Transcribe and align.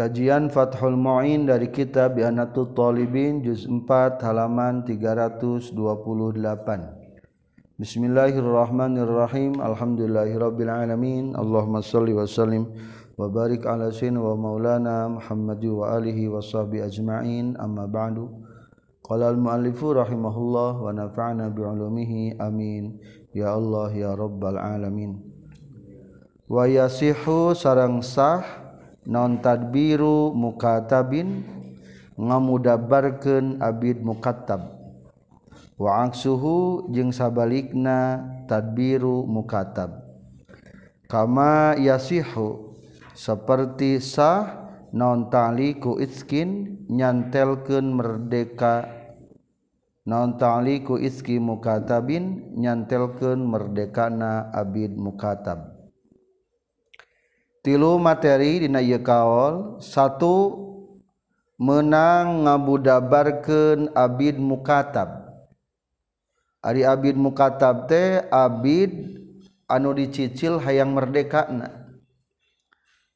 Kajian 0.00 0.48
Fathul 0.48 0.96
Mu'in 0.96 1.44
dari 1.44 1.68
kitab 1.68 2.16
Bianatul 2.16 2.72
Talibin 2.72 3.44
Juz 3.44 3.68
4 3.68 4.16
halaman 4.24 4.80
328 4.88 5.76
Bismillahirrahmanirrahim 7.76 9.60
Alhamdulillahirrabbilalamin 9.60 11.36
Allahumma 11.36 11.84
salli 11.84 12.16
wa 12.16 12.24
sallim 12.24 12.72
Wa 13.20 13.28
barik 13.28 13.68
ala 13.68 13.92
sin 13.92 14.16
wa 14.16 14.32
maulana 14.32 15.20
Muhammadu 15.20 15.84
wa 15.84 15.92
alihi 15.92 16.32
wa 16.32 16.40
sahbihi 16.40 16.80
ajma'in 16.80 17.46
Amma 17.60 17.84
ba'du 17.84 18.40
Qala 19.04 19.28
al-muallifu 19.36 20.00
rahimahullah 20.00 20.80
Wa 20.80 20.96
nafa'na 20.96 21.52
bi'ulumihi 21.52 22.40
amin 22.40 22.96
Ya 23.36 23.52
Allah 23.52 23.92
ya 23.92 24.16
Rabbal 24.16 24.56
alamin 24.56 25.20
Wa 26.48 26.64
yasihu 26.64 27.52
sarang 27.52 28.00
sah 28.00 28.69
cha 29.04 29.08
nontadbiru 29.08 30.32
mumukata 30.36 31.00
bin 31.08 31.44
ngamudabarken 32.20 33.60
Abid 33.64 34.04
mukatb 34.04 34.76
Waang 35.80 36.12
suhu 36.12 36.92
jeung 36.92 37.08
sabalik 37.08 37.72
na 37.72 38.20
tadbiru 38.44 39.24
mukatb 39.24 39.96
kama 41.08 41.72
yashihu 41.80 42.76
seperti 43.16 43.96
sah 43.96 44.68
nontali 44.92 45.80
kuitskin 45.80 46.84
nyantelken 46.92 47.96
merdeka 47.96 48.92
nontali 50.04 50.84
kuki 50.84 51.40
mumuka 51.40 51.80
bin 52.04 52.52
nyantelken 52.60 53.40
merdekana 53.48 54.52
Abid 54.52 54.92
mukatab 54.92 55.79
tilu 57.64 58.00
materi 58.00 58.64
dina 58.64 58.80
ieu 58.80 59.00
kaol 59.00 59.80
satu 59.80 60.58
menang 61.60 62.48
ngabudabarkeun 62.48 63.92
abid 63.92 64.40
mukatab 64.40 65.28
ari 66.64 66.84
abid 66.88 67.20
mukatab 67.20 67.84
teh 67.84 68.24
abid 68.32 69.20
anu 69.68 69.92
dicicil 69.92 70.56
hayang 70.56 70.92
merdekana 70.96 71.68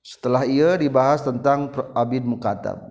setelah 0.05 0.45
ia 0.45 0.77
dibahas 0.77 1.25
tentang 1.25 1.73
abid 1.97 2.21
mukatab 2.21 2.85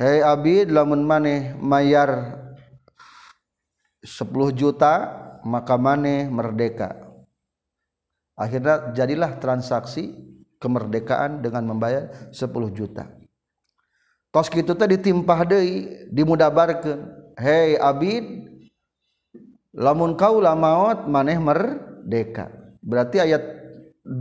hei 0.00 0.24
abid 0.24 0.72
lamun 0.72 1.04
maneh 1.04 1.52
mayar 1.60 2.40
10 4.00 4.24
juta 4.56 5.20
maka 5.44 5.76
maneh 5.76 6.32
merdeka 6.32 7.01
akhirnya 8.38 8.92
jadilah 8.96 9.36
transaksi 9.42 10.16
kemerdekaan 10.56 11.42
dengan 11.42 11.74
membayar 11.74 12.30
10 12.32 12.46
juta 12.72 13.10
tos 14.32 14.48
kitu 14.48 14.72
teh 14.72 14.88
ditimpah 14.96 15.40
deui 15.44 16.08
dimudabarkeun 16.08 17.00
hei 17.36 17.76
abid 17.76 18.48
lamun 19.76 20.16
kaula 20.16 20.56
maot 20.56 21.04
maneh 21.10 21.36
merdeka 21.36 22.48
berarti 22.80 23.20
ayat 23.28 23.42
2 24.04 24.16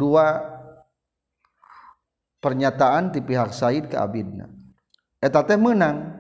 pernyataan 2.44 3.16
di 3.16 3.20
pihak 3.24 3.54
Said 3.56 3.88
ke 3.88 3.96
abidna 3.96 4.52
eta 5.24 5.46
teh 5.48 5.56
menang 5.56 6.20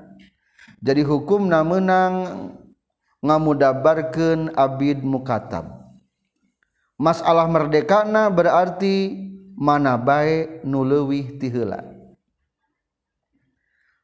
jadi 0.80 1.02
hukum 1.04 1.50
hukumna 1.50 1.60
menang 1.68 2.14
ngamudabarkeun 3.20 4.56
abid 4.56 5.04
mukatab 5.04 5.81
Allah 7.10 7.50
merdekana 7.50 8.30
berarti 8.30 9.18
manaaba 9.58 10.22
nuluwih 10.62 11.42
tila 11.42 11.82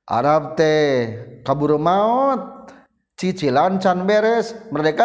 Arab 0.09 0.57
teh 0.57 1.05
kaburu 1.45 1.77
maut 1.77 2.73
cici 3.13 3.53
lancan 3.53 4.09
beres 4.09 4.57
merde 4.73 4.97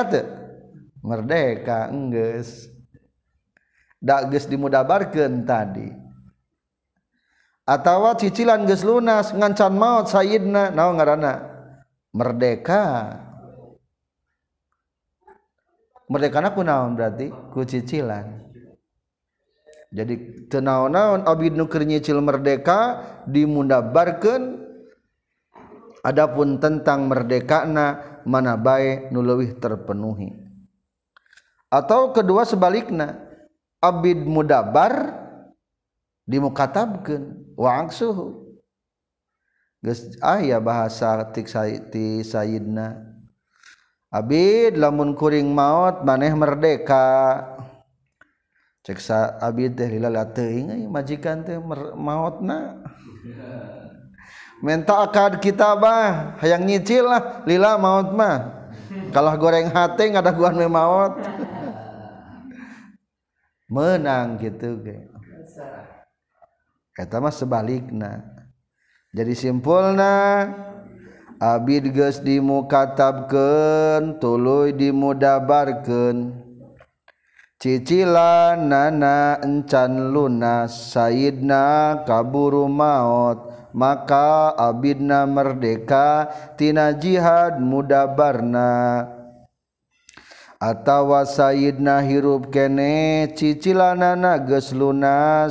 merdekages 1.04 2.72
da 4.00 4.24
dimudakan 4.24 5.44
tadi 5.44 5.92
atautawat 7.68 8.24
ciciges 8.24 8.88
lunas 8.88 9.36
ngancan 9.36 9.74
maut 9.76 10.08
Sayna 10.08 10.72
nangerana 10.72 11.44
merdeka 12.16 13.12
berarti 16.12 17.32
kucicilan 17.56 18.44
jadi 19.92 20.16
tenau-naon 20.48 21.24
Abid 21.28 21.52
Nuker 21.56 21.84
nyicil 21.88 22.16
merdeka 22.24 23.04
di 23.28 23.44
mudabarken 23.48 24.56
Adapun 26.02 26.58
tentang 26.58 27.06
medekana 27.06 28.18
manaaba 28.26 28.82
nulewih 29.14 29.54
terpenuhi 29.62 30.34
atau 31.70 32.10
kedua 32.10 32.42
sebaliknya 32.42 33.22
Abid 33.80 34.18
Mubar 34.20 35.14
dimuka 36.26 36.66
tabken 36.68 37.54
uang 37.54 37.86
suhuah 37.94 38.34
bahasatikiti 40.58 42.26
Saidna 42.26 42.98
lamunkuring 44.12 45.48
maut 45.48 46.04
maneh 46.04 46.32
merdeka 46.36 47.40
cek 48.84 49.00
maut 51.96 52.34
mentald 54.60 55.34
kitah 55.40 56.36
hayang 56.44 56.64
nyicillah 56.68 57.40
lila 57.48 57.72
maut 57.80 58.08
mah 58.12 58.36
kalau 59.16 59.32
gorenghati 59.40 60.12
ada 60.12 60.28
gua 60.36 60.52
maut 60.68 61.12
menang 63.72 64.36
gitu 64.36 64.76
sebalik 67.32 67.88
jadi 69.16 69.32
simpul 69.32 69.96
na 69.96 70.14
Abid 71.42 71.90
Gu 71.90 72.06
dimukaabken 72.22 74.14
tulu 74.22 74.70
di 74.70 74.94
mudabarken 74.94 76.38
Cicilan 77.58 78.70
nana 78.70 79.42
encan 79.42 80.14
lunas 80.14 80.70
Sayna 80.94 81.98
kaburu 82.06 82.70
maut 82.70 83.50
maka 83.74 84.54
Abidna 84.54 85.26
merdeka 85.26 86.30
Tina 86.54 86.94
jihad 86.94 87.58
muda 87.58 88.06
Barna 88.06 89.10
atautawa 90.62 91.26
Saidna 91.26 92.06
hirup 92.06 92.54
kene 92.54 93.26
cicilan 93.34 93.98
nanages 93.98 94.70
Lus 94.70 94.94
dan 94.94 95.50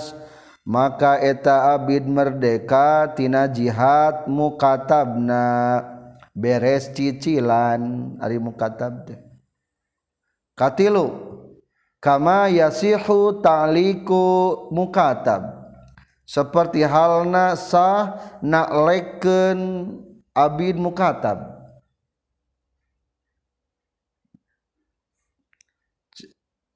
maka 0.68 1.18
eta 1.18 1.74
Abid 1.78 2.06
merdeka 2.06 3.10
tina 3.18 3.50
jihad 3.50 4.30
mukatabna 4.30 5.46
beres 6.38 6.94
cicilan 6.94 8.14
ari 8.22 8.38
mukatab 8.38 9.10
teh 9.10 9.20
katilu 10.54 11.18
kama 11.98 12.46
yasihu 12.54 13.42
ta'liku 13.42 14.70
mukatab 14.70 15.50
seperti 16.30 16.86
halna 16.86 17.58
sah 17.58 18.30
leken 18.86 19.60
abid 20.38 20.78
mukatab 20.78 21.42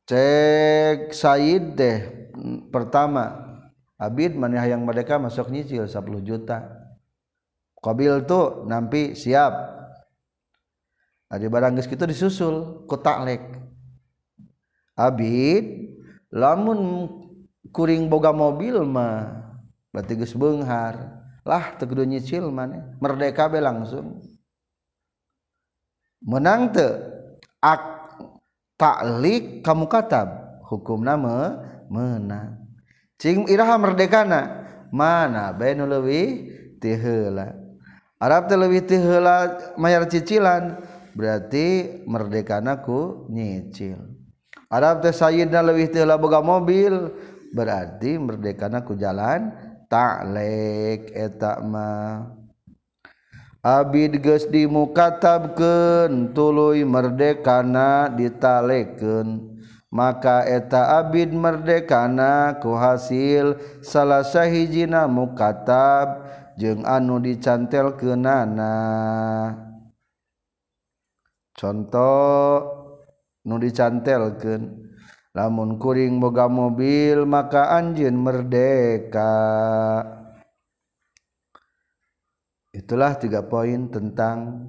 cek 0.09 1.13
Said 1.13 1.73
deh 1.77 1.99
pertama 2.73 3.44
Abid 3.95 4.35
maneh 4.35 4.59
yang 4.67 4.83
merdeka 4.83 5.15
masuk 5.15 5.47
nyicil 5.47 5.87
10 5.87 5.95
juta 6.27 6.67
qbil 7.79 8.25
tuh 8.27 8.67
nampi 8.67 9.13
siap 9.15 9.53
aja 11.31 11.47
barang 11.47 11.79
guys 11.79 11.87
itu 11.87 12.03
disusul 12.03 12.83
Ab 14.95 15.19
lamun 16.31 16.79
kuring 17.71 18.09
boga 18.11 18.35
mobilmah 18.35 19.13
bathar 19.95 20.93
lah 21.47 21.63
tegeduh 21.79 22.03
nyicil 22.09 22.51
man 22.51 22.99
medeka 22.99 23.47
langsung 23.47 24.19
menang 26.19 26.67
kamu 29.63 29.85
katab 29.87 30.27
hukum 30.67 30.99
nama 30.99 31.63
menang 31.87 32.64
I 33.23 33.31
merdekana 33.31 34.41
manawi 34.91 36.51
Arab 38.19 38.43
lebih 38.51 38.83
cicilan 40.11 40.83
berarti 41.15 41.67
merdekanku 42.03 43.31
nyicil 43.31 44.03
Arabnya 44.67 45.11
Say 45.15 45.47
lebih 45.47 45.95
buka 46.19 46.43
mobil 46.43 47.07
berarti 47.55 48.19
merdekanaku 48.19 48.99
jalan 48.99 49.55
tak 49.87 50.27
etak 51.15 51.63
Abid 53.65 54.11
dimuka 54.53 55.17
tabken 55.23 56.29
tulu 56.35 56.75
merdekana 56.83 58.11
ditaleken 58.11 59.54
maka 59.95 60.43
eta 60.43 60.99
Abid 60.99 61.31
merdekanakuhasil 61.31 63.79
salah 63.79 64.27
Shahiji 64.27 64.83
mukatb 65.07 66.19
jeung 66.59 66.83
anu 66.83 67.23
dicantel 67.23 67.95
ke 67.95 68.11
nana 68.11 68.75
contoh 71.55 72.59
nu 73.47 73.55
dicantelkan 73.55 74.67
namun 75.31 75.79
kuring 75.79 76.19
boga 76.19 76.51
mobil 76.51 77.23
maka 77.23 77.71
Anj 77.79 78.03
merdeka 78.11 79.31
itulah 82.75 83.15
tiga 83.15 83.47
poin 83.47 83.87
tentang 83.87 84.67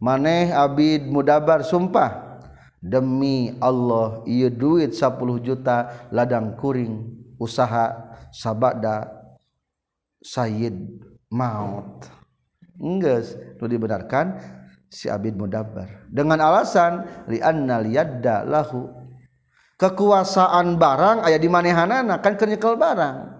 maneh 0.00 0.48
Abid 0.50 1.04
mudabar 1.06 1.60
sumpah 1.62 2.40
demi 2.80 3.52
Allah 3.60 4.24
ia 4.24 4.48
duit 4.48 4.96
10 4.96 5.12
juta 5.46 6.08
ladang 6.08 6.56
kuring 6.56 7.20
usaha 7.36 8.16
sabada 8.32 9.12
Sayyid 10.24 11.00
maut 11.32 12.08
enggak 12.80 13.28
itu 13.56 13.64
dibenarkan 13.68 14.26
si 14.88 15.12
Abid 15.12 15.36
mudabar 15.36 16.08
dengan 16.08 16.40
alasan 16.40 17.04
li'anna 17.28 17.84
liyadda 17.84 18.48
lahu 18.48 18.88
kekuasaan 19.76 20.80
barang 20.80 21.28
ayah 21.28 21.40
di 21.40 21.48
manehanana 21.52 22.24
kan 22.24 22.40
kenyekel 22.40 22.80
barang 22.80 23.36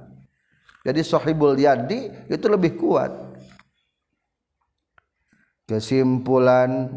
jadi 0.85 1.01
sohibul 1.05 1.57
yadi 1.57 2.13
itu 2.29 2.47
lebih 2.49 2.77
kuat 2.77 3.30
kesimpulan 5.71 6.91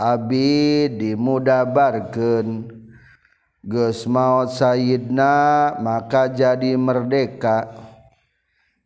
Abid 0.00 0.94
di 0.96 1.12
muda 1.18 1.66
bargain 1.68 2.64
ges 3.66 4.06
maut 4.08 4.46
Saididna 4.48 5.74
maka 5.82 6.30
jadi 6.32 6.72
merdeka 6.80 7.66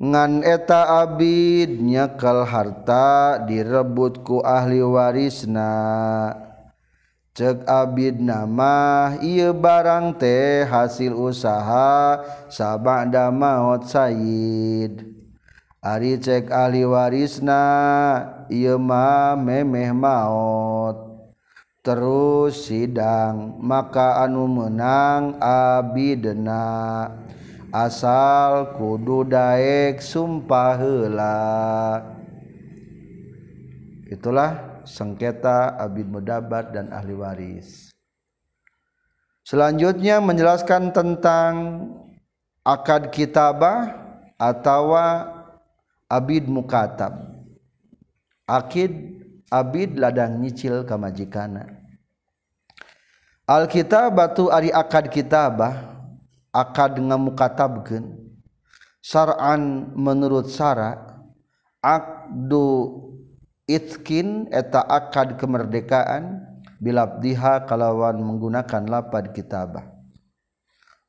nganta 0.03 1.05
Abidnyakel 1.07 2.43
harta 2.49 3.39
direbutku 3.47 4.41
ahli 4.43 4.81
warisna 4.83 5.77
cek 7.39 7.63
Abid 7.71 8.17
nama 8.19 9.13
ia 9.23 9.53
barang 9.55 10.17
teh 10.19 10.65
hasil 10.67 11.13
usaha 11.15 12.19
sabahnda 12.51 13.29
maut 13.31 13.85
Sayid 13.87 15.13
Ari 15.83 16.15
cek 16.23 16.47
Ali 16.49 16.87
warisnaia 16.89 18.42
Iya 18.53 18.77
ma, 18.77 19.33
memeh 19.33 19.97
maot 19.97 21.09
terus 21.81 22.69
sidang 22.69 23.57
maka 23.65 24.21
anu 24.29 24.45
menang 24.45 25.41
abidna 25.41 27.09
asal 27.73 28.77
kudu 28.77 29.25
daek 29.25 30.05
sumpah 30.05 30.77
hela 30.77 31.41
itulah 34.13 34.85
sengketa 34.85 35.73
abid 35.81 36.05
mudabat 36.13 36.77
dan 36.77 36.93
ahli 36.93 37.17
waris 37.17 37.89
selanjutnya 39.49 40.21
menjelaskan 40.21 40.93
tentang 40.93 41.55
akad 42.69 43.09
kitabah 43.17 43.97
atau 44.37 44.93
abid 46.07 46.45
mukatab 46.53 47.32
akid 48.49 49.21
Abid 49.53 50.01
ladang 50.01 50.41
nyicil 50.41 50.89
kam 50.89 51.05
majikana 51.05 51.69
Alkitab 53.45 54.17
batu 54.17 54.49
ari 54.49 54.73
akad 54.73 55.13
kitabah 55.13 56.01
akad 56.57 56.97
denganmukaabken 56.97 58.17
saraan 59.05 59.93
menurutsarak 59.93 60.97
Akdu 61.85 62.97
itkin 63.69 64.47
eta 64.55 64.81
akad 64.89 65.35
kemerdekaan 65.37 66.39
bilapdiha 66.81 67.69
kalawan 67.69 68.25
menggunakan 68.25 68.89
lapad 68.89 69.37
kitabah 69.37 69.85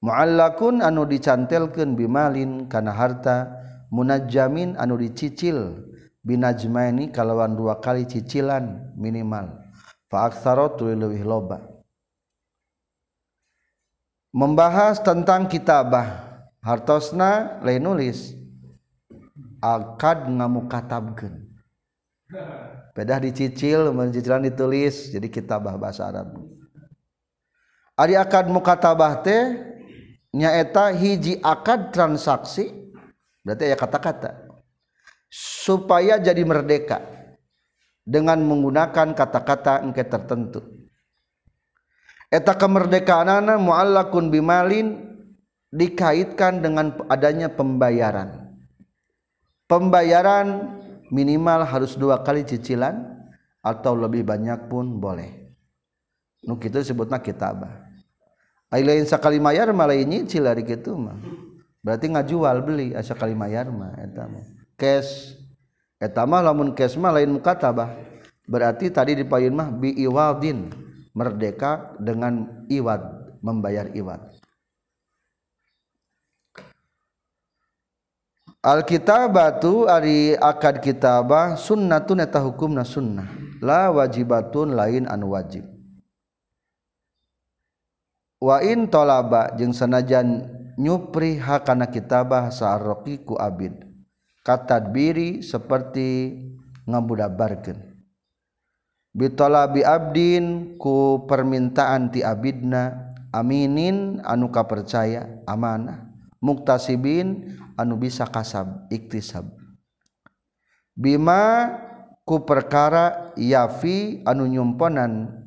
Malakun 0.03 0.83
anu 0.83 1.07
dicantelkan 1.07 1.95
bimalin 1.95 2.67
kana 2.67 2.91
harta 2.91 3.55
munajamin 3.87 4.75
anu 4.75 4.99
dicicil, 4.99 5.79
binajma 6.23 6.89
ini 6.89 7.11
kalawan 7.11 7.51
dua 7.53 7.77
kali 7.83 8.07
cicilan 8.07 8.95
minimal 8.95 9.59
faaksaro 10.07 10.71
tuli 10.79 10.95
lebih 10.95 11.27
loba 11.27 11.59
membahas 14.31 15.03
tentang 15.03 15.51
kitabah 15.51 16.39
hartosna 16.63 17.59
lain 17.59 17.83
nulis 17.83 18.33
akad 19.59 20.31
ngamukatabkeun 20.31 21.43
pedah 22.95 23.19
dicicil 23.19 23.91
mencicilan 23.91 24.47
ditulis 24.47 25.11
jadi 25.11 25.27
kitabah 25.27 25.75
bahasa 25.75 26.07
Arab 26.07 26.39
ari 27.99 28.15
akad 28.15 28.47
mukatabah 28.47 29.19
teh 29.27 29.59
nyaeta 30.31 30.87
hiji 30.95 31.35
akad 31.43 31.91
transaksi 31.91 32.71
berarti 33.43 33.75
ya 33.75 33.75
kata-kata 33.75 34.42
supaya 35.33 36.21
jadi 36.21 36.45
merdeka 36.45 37.01
dengan 38.05 38.37
menggunakan 38.45 39.17
kata-kata 39.17 39.81
engke 39.81 40.05
tertentu. 40.05 40.61
Eta 42.29 42.53
kemerdekaan 42.53 43.25
anak 43.41 43.57
mu'allakun 43.57 44.29
bimalin 44.29 44.87
dikaitkan 45.73 46.61
dengan 46.61 46.93
adanya 47.09 47.49
pembayaran. 47.49 48.45
Pembayaran 49.65 50.77
minimal 51.09 51.65
harus 51.65 51.97
dua 51.97 52.21
kali 52.21 52.45
cicilan 52.45 52.93
atau 53.65 53.97
lebih 53.97 54.21
banyak 54.21 54.69
pun 54.69 55.01
boleh. 55.01 55.49
Nu 56.45 56.61
itu 56.61 56.77
sebutnya 56.85 57.17
kitabah. 57.23 57.89
Ai 58.69 58.81
lain 58.85 59.05
sakali 59.05 59.37
mayar 59.41 59.69
malah 59.73 59.97
ini 59.97 60.25
cilari 60.29 60.61
gitu 60.65 60.93
mah. 60.97 61.15
Berarti 61.85 62.05
ngajual 62.09 62.57
beli 62.65 62.87
asa 62.97 63.13
kali 63.17 63.37
mayar 63.37 63.69
mah 63.69 63.93
eta 64.01 64.25
cash 64.77 65.37
etamah 66.01 66.41
lamun 66.41 66.73
cash 66.73 66.97
mah 66.97 67.13
lain 67.13 67.31
mukatabah 67.33 67.93
berarti 68.45 68.89
tadi 68.89 69.17
di 69.17 69.25
payun 69.25 69.53
mah 69.55 69.69
bi 69.71 69.93
iwadin 70.03 70.69
merdeka 71.13 71.93
dengan 72.01 72.65
iwad 72.67 73.01
membayar 73.43 73.89
iwad 73.93 74.21
Alkitabatu 78.63 79.91
ari 79.91 80.39
akad 80.39 80.79
kitabah 80.79 81.59
sunnatun 81.59 82.23
eta 82.23 82.39
hukumna 82.39 82.87
sunnah 82.87 83.27
la 83.59 83.91
wajibatun 83.91 84.71
lain 84.71 85.03
anu 85.03 85.35
wajib 85.35 85.67
wa 88.39 88.63
in 88.63 88.87
talaba 88.87 89.51
jeung 89.59 89.75
sanajan 89.75 90.47
nyupri 90.79 91.35
hakana 91.43 91.91
kitabah 91.91 92.55
sa'arqi 92.55 93.27
ku 93.27 93.35
abid 93.35 93.83
Kata 94.43 94.83
katadbiri 94.91 95.39
seperti 95.39 96.35
ngabudabarkeun 96.83 97.79
bitalabi 99.15 99.87
abdin 99.87 100.75
ku 100.75 101.23
permintaan 101.31 102.11
ti 102.11 102.19
abidna 102.27 103.15
aminin 103.31 104.19
anu 104.19 104.51
ka 104.51 104.67
kapercaya 104.67 105.39
amanah 105.47 106.11
muktasibin 106.43 107.55
anu 107.79 107.95
bisa 107.95 108.27
kasab 108.27 108.83
iktisab 108.91 109.47
bima 110.91 111.71
ku 112.27 112.43
perkara 112.43 113.31
yafi 113.39 114.27
anu 114.27 114.43
nyumponan 114.43 115.39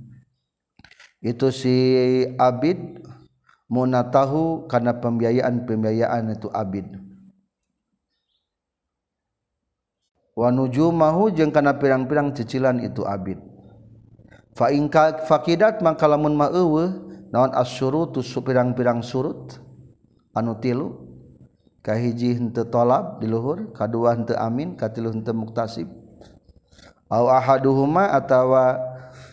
itu 1.21 1.53
si 1.53 1.77
abid 2.41 2.97
munatahu 3.69 4.65
karena 4.73 4.97
pembiayaan-pembiayaan 4.97 6.33
itu 6.33 6.49
abid 6.49 7.05
Wa 10.37 10.53
nujumahhu 10.53 11.33
jeungng 11.33 11.49
kana 11.49 11.81
pirang-pirang 11.81 12.37
cicilan 12.37 12.85
itu 12.85 13.01
aid 13.09 13.41
fadat 14.57 15.81
maka 15.81 16.05
lamun 16.05 16.37
ma 16.37 16.53
nawan 17.33 17.57
as 17.57 17.73
surutsu 17.73 18.45
pirang-pirang 18.45 19.01
surut 19.01 19.57
an 20.37 20.53
tilukahhiji 20.61 22.37
tolab 22.69 23.17
diluhur 23.25 23.73
kaduhanamin 23.73 24.77
kanta 24.77 25.33
muktasib 25.33 25.89
A 27.09 27.17
ahuha 27.23 28.05
a 28.05 28.21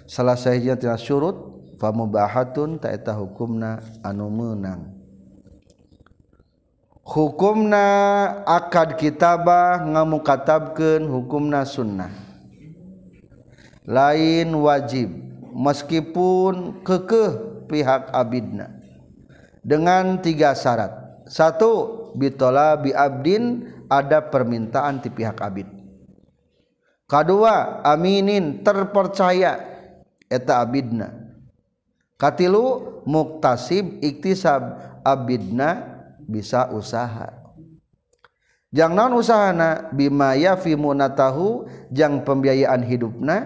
salah 0.07 0.39
sah 0.39 0.55
surut 0.95 1.35
famubahaun 1.83 2.77
taah 2.79 3.11
hukumna 3.19 3.83
anumunang. 4.07 4.93
hukumna 7.03 7.83
akad 8.47 8.95
kitabah 8.95 9.83
ngamukabkan 9.83 11.03
hukumna 11.03 11.67
sunnah 11.67 12.07
lain 13.83 14.47
wajib 14.55 15.11
meskipun 15.51 16.79
ke 16.87 17.03
ke 17.03 17.23
pihak 17.67 18.07
Abidnah 18.15 18.71
dengan 19.59 20.23
tiga 20.23 20.55
syarat 20.55 20.95
satu 21.27 22.07
bittola 22.15 22.79
bi 22.79 22.95
Abdin 22.95 23.67
ada 23.91 24.23
permintaan 24.31 25.03
di 25.03 25.11
pihak 25.11 25.35
Abid 25.43 25.67
K2 27.11 27.43
ainin 27.83 28.63
terpercaya 28.63 29.59
eta 30.31 30.63
Abidnahkatilu 30.63 33.03
muktasib 33.03 33.99
ikhtisab 33.99 34.79
Abidnah 35.03 35.92
bisa 36.27 36.71
usaha 36.71 37.31
jang 38.73 38.97
naon 38.97 39.13
usahana 39.17 39.91
bima 39.93 40.33
yafi 40.33 40.73
munatahu 40.75 41.67
jang 41.93 42.23
pembiayaan 42.25 42.81
hidupna 42.87 43.37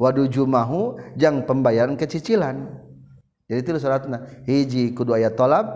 wadu 0.00 0.26
jumahu 0.26 0.98
jang 1.14 1.44
pembayaran 1.46 1.94
kecicilan 1.94 2.80
jadi 3.46 3.60
itu 3.62 3.70
syaratna 3.78 4.18
hiji 4.48 4.90
kudu 4.90 5.14
aya 5.14 5.30
tolab 5.30 5.66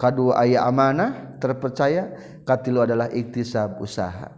kedua 0.00 0.40
aya 0.46 0.64
amanah 0.64 1.36
terpercaya 1.42 2.16
katilu 2.48 2.86
adalah 2.86 3.12
iktisab 3.12 3.76
usaha 3.82 4.30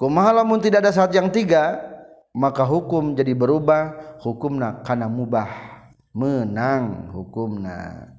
kumaha 0.00 0.40
lamun 0.40 0.62
tidak 0.64 0.80
ada 0.86 0.92
saat 0.96 1.12
yang 1.12 1.28
tiga 1.28 1.92
maka 2.34 2.64
hukum 2.66 3.12
jadi 3.14 3.30
berubah 3.36 4.16
hukumna 4.24 4.80
karena 4.82 5.06
mubah 5.12 5.50
menang 6.14 7.10
hukumna 7.12 8.13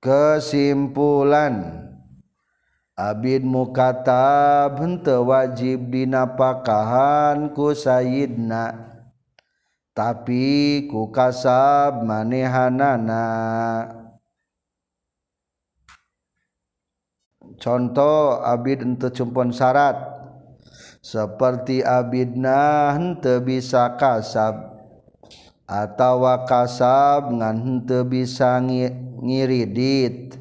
kesimpulan 0.00 1.76
Abid 2.96 3.40
mukatab 3.44 4.76
henteu 4.76 5.24
wajib 5.32 5.88
dinapakahan 5.88 7.52
ku 7.56 7.72
sayidna 7.72 8.76
tapi 9.96 10.84
ku 10.92 11.08
kasab 11.08 12.04
manehanana 12.04 13.28
contoh 17.56 18.36
abid 18.44 18.84
ente 18.84 19.08
cumpon 19.16 19.48
syarat 19.48 19.96
seperti 21.00 21.80
abidna 21.80 22.92
ente 23.00 23.40
bisa 23.40 23.96
kasab 23.96 24.69
atawa 25.70 26.42
kasab 26.50 27.30
ngan 27.30 27.62
henteu 27.62 28.02
bisa 28.02 28.58
ngiridit 29.22 30.34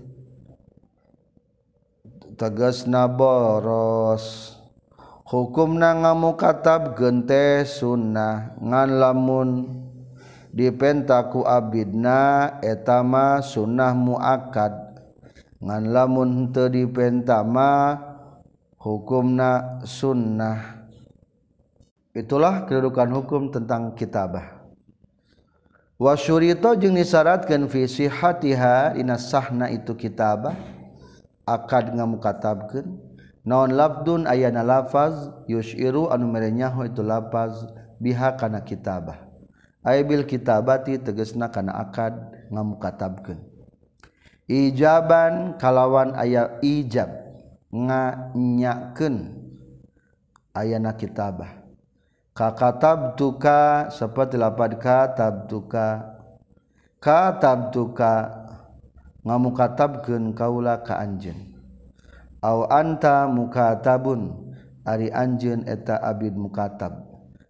tegasna 2.34 3.06
boros 3.06 4.58
hukumna 5.30 5.94
ngamukatab 6.02 6.98
gente 6.98 7.62
sunnah 7.62 8.58
ngan 8.58 8.90
lamun 8.98 9.50
dipentaku 10.50 11.46
abidna 11.46 12.58
etama 12.66 13.38
sunnah 13.46 13.94
muakad 13.94 14.74
ngan 15.62 15.94
lamun 15.94 16.30
henteu 16.42 16.74
dipentama 16.74 18.02
hukumna 18.82 19.78
sunnah 19.86 20.90
itulah 22.18 22.66
kedudukan 22.66 23.14
hukum 23.14 23.54
tentang 23.54 23.94
kitabah 23.94 24.58
wasyu 26.00 26.40
jeyaratkan 26.56 27.68
visi 27.68 28.08
hatiha 28.08 28.96
inas 28.96 29.28
sahna 29.28 29.68
itu 29.68 29.92
kitabah 30.00 30.56
akad 31.44 31.92
ngamukabkan 31.92 32.88
naon 33.44 33.76
lafdun 33.76 34.24
Ayna 34.24 34.64
lafaz 34.64 35.28
Yuusiru 35.52 36.08
anu 36.08 36.32
merenyahu 36.32 36.88
itu 36.88 37.04
lafaz 37.04 37.68
bihak 38.00 38.40
karena 38.40 38.64
kitabah 38.64 39.28
I 39.84 40.04
bil 40.08 40.24
kitabati 40.24 41.04
teges 41.04 41.36
na 41.36 41.52
karena 41.52 41.76
akad 41.84 42.16
ngamukabkan 42.48 43.44
ijaaban 44.48 45.60
kalawan 45.60 46.16
ayaah 46.16 46.64
ijab 46.64 47.12
nganyaken 47.76 49.36
ayana 50.56 50.96
kitabah 50.96 51.59
katab 52.48 53.20
duka 53.20 53.92
seperti 53.92 54.40
lapat 54.40 54.80
katab 54.80 55.52
duka 55.52 56.08
katab 57.04 57.76
duka 57.76 58.32
ngamukab 59.28 60.00
ke 60.08 60.16
kaula 60.32 60.80
ke 60.80 60.96
Anjun 60.96 61.36
kau 62.40 62.64
Anta 62.72 63.28
mukabun 63.28 64.48
Ari 64.88 65.12
Anjun 65.12 65.68
eta 65.68 66.00
Abid 66.00 66.32
mukatb 66.40 66.96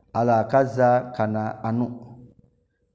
alakazazakana 0.10 1.62
anu 1.62 2.18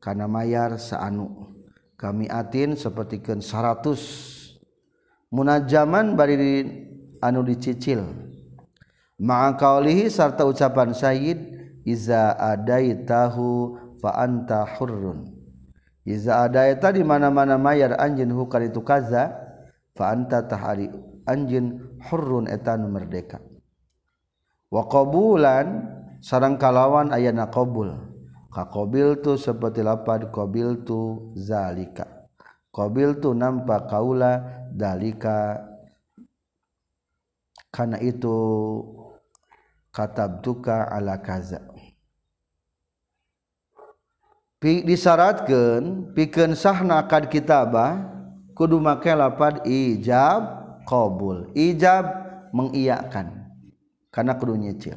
karena 0.03 0.27
mayar 0.27 0.75
saat 0.83 1.15
anu 1.15 1.55
kami 1.95 2.27
atin 2.27 2.75
sepertiken 2.75 3.39
100 3.39 4.59
muna 5.31 5.63
zaman 5.63 6.19
bariin 6.19 6.91
anu 7.23 7.47
dicicil 7.47 8.03
mangkaolihi 9.23 10.11
serta 10.11 10.43
ucapan 10.43 10.91
Sayid 10.91 11.54
iza 11.87 12.33
adai 12.35 13.05
tahu 13.05 13.77
fa 14.01 14.17
anta 14.25 14.65
hurrun 14.77 15.29
iza 16.09 16.45
adai 16.49 16.81
tadi 16.81 17.05
mana-mana 17.05 17.61
mayar 17.61 17.95
anjin 18.01 18.33
hukar 18.33 18.65
itu 18.65 18.81
kaza 18.81 19.31
fa 19.93 20.11
anta 20.17 20.45
tahari 20.49 20.89
anjin 21.29 21.85
hurrun 22.09 22.49
etan 22.49 22.89
merdeka 22.89 23.41
wa 24.73 24.89
qabulan 24.89 25.87
sarang 26.25 26.57
kalawan 26.57 27.13
ayana 27.13 27.53
qabul 27.53 27.93
ka 28.49 28.65
qabil 28.73 29.21
tu 29.21 29.37
seperti 29.37 29.85
lapad 29.85 30.33
qabil 30.33 30.83
tu 30.89 31.31
zalika 31.37 32.27
qabil 32.73 33.21
tu 33.21 33.37
nampak 33.37 33.93
kaula 33.93 34.65
dalika 34.73 35.69
karena 37.75 37.99
itu 38.01 38.33
katab 39.91 40.43
tuka 40.43 40.87
ala 40.91 41.19
kaza 41.23 41.74
disyaratkan 44.65 46.13
pikeun 46.17 46.57
sahna 46.57 47.05
kad 47.05 47.29
kitabah 47.29 48.01
kudu 48.57 48.81
make 48.81 49.13
lapad 49.13 49.61
ijab 49.69 50.49
qabul 50.89 51.53
ijab 51.53 52.09
mengiyakan 52.57 53.45
karena 54.09 54.33
kudu 54.41 54.57
nyicil 54.57 54.97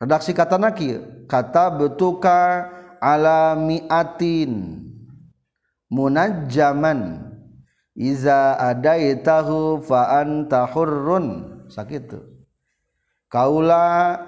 redaksi 0.00 0.32
kata 0.32 0.56
naki 0.56 0.96
kata 1.28 1.76
betuka 1.76 2.72
alamiatin 3.04 4.80
munajjaman 5.92 7.20
iza 7.92 8.56
adaitahu 8.56 9.84
fa 9.84 10.24
anta 10.24 10.64
hurrun 10.72 11.52
sakitu 11.68 12.24
kaula 13.28 14.24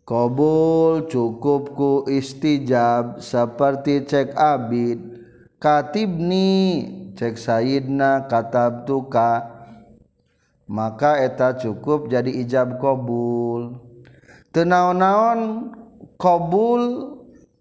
Kobul 0.03 1.07
cukupku 1.07 2.11
istijab 2.11 3.23
seperti 3.23 4.03
cek 4.11 4.35
abid 4.35 4.99
katibni 5.62 6.59
cek 7.14 7.38
sayidna 7.38 8.26
katab 8.26 8.83
tuka 8.91 9.53
maka 10.71 11.18
eta 11.21 11.56
cukup 11.61 12.09
jadi 12.09 12.30
ijab 12.44 12.80
qbul 12.80 13.76
tena-naon 14.54 15.69
qbul 16.17 16.82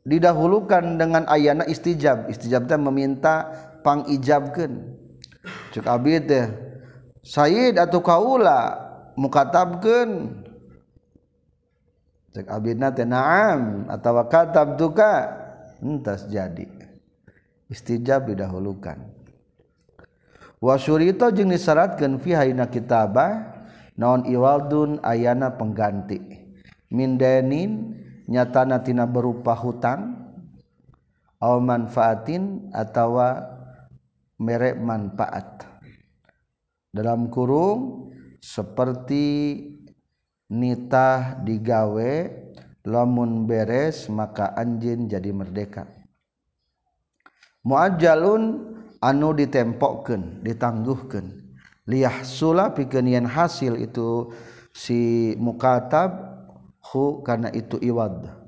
didahulukan 0.08 0.96
dengan 1.00 1.28
ayana 1.28 1.68
istijaab 1.68 2.32
istijaab 2.32 2.64
dan 2.68 2.84
memintapang 2.88 4.06
ijab 4.08 4.56
Sayula 7.24 8.60
muka 9.20 9.44
en 9.64 9.84
jadi 16.04 16.66
istijaab 17.72 18.24
didahulukan 18.32 18.98
Wasurito 20.64 21.28
jeng 21.36 21.52
disyaratkan 21.52 22.24
Vihaina 22.24 22.72
kitaahh 22.72 23.68
naon 24.00 24.24
iwalun 24.24 24.96
Ayyana 25.04 25.60
pengganti 25.60 26.24
mindenin 26.88 28.00
nyata 28.32 28.64
natina 28.64 29.04
berupa 29.04 29.52
hutang 29.60 30.24
Allah 31.44 31.60
manfaatn 31.60 32.72
atautawa 32.72 33.44
merek 34.40 34.80
manfaat 34.80 35.68
dalam 36.96 37.28
kurung 37.28 38.08
seperti 38.40 39.60
nita 40.48 41.44
digawe 41.44 42.14
lomun 42.88 43.44
beres 43.44 44.08
maka 44.08 44.56
anjing 44.56 45.12
jadi 45.12 45.28
merdeka 45.36 45.92
muaadjalun 47.68 48.72
yang 48.72 48.73
ditemppokkan 49.12 50.40
ditangguhkan 50.48 51.44
Liah 51.84 52.24
Sula 52.24 52.72
pikenian 52.72 53.28
hasil 53.28 53.76
itu 53.84 54.32
si 54.72 55.34
mumukab 55.36 55.92
karena 57.28 57.52
itu 57.52 57.76
iwadah 57.84 58.40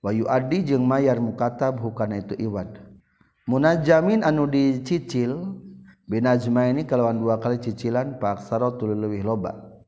Wahu 0.00 0.24
Adi 0.30 0.62
jeung 0.62 0.86
mayyar 0.86 1.18
mukatb 1.18 1.82
bukan 1.82 2.14
itu 2.14 2.38
iwatmunnaajamin 2.38 4.22
anu 4.22 4.46
didicicil 4.46 5.58
binajma 6.06 6.70
ini 6.70 6.86
kalauwan 6.86 7.18
dua 7.18 7.42
kali 7.42 7.58
cicilan 7.58 8.14
Pak 8.22 8.38
sa 8.46 8.62
lebih 8.62 9.26
loba 9.26 9.82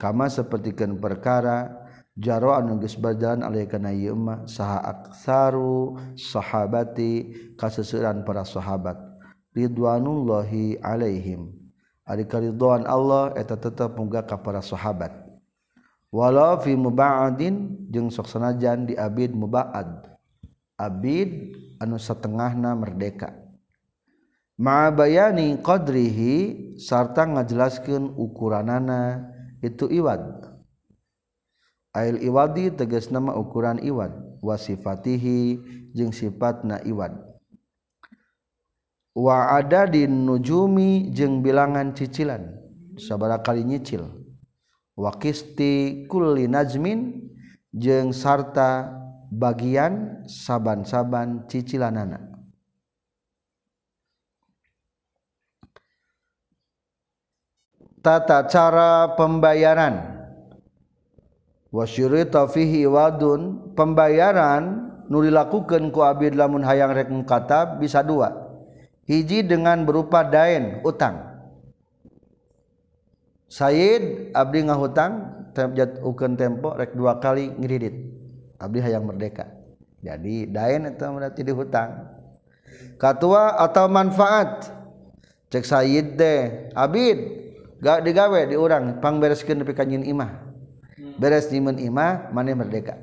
kamma 0.00 0.32
sepertikan 0.32 0.96
berkara 0.96 1.68
jaro 2.16 2.56
anubajanu 2.56 3.44
syhabati 6.18 7.10
kasusuran 7.60 8.24
para 8.24 8.42
sahabathabatan 8.48 9.07
Rillohi 9.56 10.76
Alaihim 10.84 11.48
hari 12.04 12.24
Rihaan 12.28 12.84
Allah 12.84 13.32
itu 13.40 13.56
tetap 13.56 13.96
menggakak 13.96 14.40
kepada 14.44 14.60
sahabat 14.60 15.12
walaufi 16.12 16.76
mubadin 16.76 17.80
seksanajan 18.12 18.84
di 18.84 18.94
Abid 18.96 19.32
muba'd 19.32 20.04
Abid 20.76 21.56
anu 21.80 21.96
setengahnya 21.96 22.76
merdeka 22.76 23.32
ma 24.60 24.92
bayyani 24.92 25.56
Qodrihi 25.64 26.76
serta 26.76 27.24
ngajelaskan 27.24 28.12
ukuranna 28.20 29.32
itu 29.64 29.88
iwat 29.88 30.44
air 31.96 32.20
Iwadi 32.20 32.76
tegas 32.76 33.08
nama 33.08 33.32
ukuran 33.32 33.80
iwat 33.80 34.12
wasiatihi 34.44 35.40
jeung 35.96 36.12
sifat 36.12 36.62
na 36.68 36.78
iwat 36.84 37.27
wa 39.18 39.58
ada 39.58 39.82
di 39.90 40.06
nujumi 40.06 41.10
jeng 41.10 41.42
bilangan 41.42 41.90
cicilan 41.90 42.54
sabara 42.94 43.42
kali 43.42 43.66
nyicil 43.66 44.06
wa 44.94 45.10
kisti 45.18 46.06
kulli 46.06 46.46
najmin 46.46 47.26
jeng 47.74 48.14
sarta 48.14 48.94
bagian 49.34 50.22
saban-saban 50.30 51.50
cicilanana 51.50 52.30
tata 57.98 58.46
cara 58.46 59.18
pembayaran 59.18 60.14
wasyurita 61.74 62.46
fihi 62.46 62.86
wadun 62.86 63.74
pembayaran 63.74 64.86
nu 65.10 65.26
dilakukeun 65.26 65.90
ku 65.90 66.06
abid 66.06 66.38
lamun 66.38 66.62
hayang 66.62 66.94
rek 66.94 67.10
katab 67.26 67.82
bisa 67.82 67.98
dua 68.06 68.46
hiji 69.08 69.40
dengan 69.42 69.88
berupa 69.88 70.20
dain 70.20 70.84
utang 70.84 71.24
Said 73.48 74.30
abdi 74.36 74.60
ngahutang 74.68 75.12
terjat 75.56 76.04
ukan 76.04 76.36
tempo 76.36 76.76
rek 76.76 76.92
dua 76.92 77.16
kali 77.16 77.48
ngiridit 77.56 77.96
abdi 78.60 78.84
hayang 78.84 79.08
merdeka 79.08 79.48
jadi 80.04 80.44
dain 80.52 80.92
itu 80.92 81.00
berarti 81.00 81.40
di 81.40 81.52
hutang 81.56 82.12
katua 83.00 83.56
atau 83.64 83.88
manfaat 83.88 84.68
cek 85.48 85.64
Said 85.64 86.20
deh 86.20 86.68
abid 86.76 87.18
gak 87.80 88.04
digawe 88.04 88.40
di 88.44 88.60
orang 88.60 89.00
bereskin 89.00 89.64
tapi 89.64 89.72
kanyin 89.72 90.04
imah 90.04 90.44
beres 91.16 91.48
nyimun 91.48 91.80
imah 91.80 92.28
mana 92.28 92.52
merdeka 92.52 93.00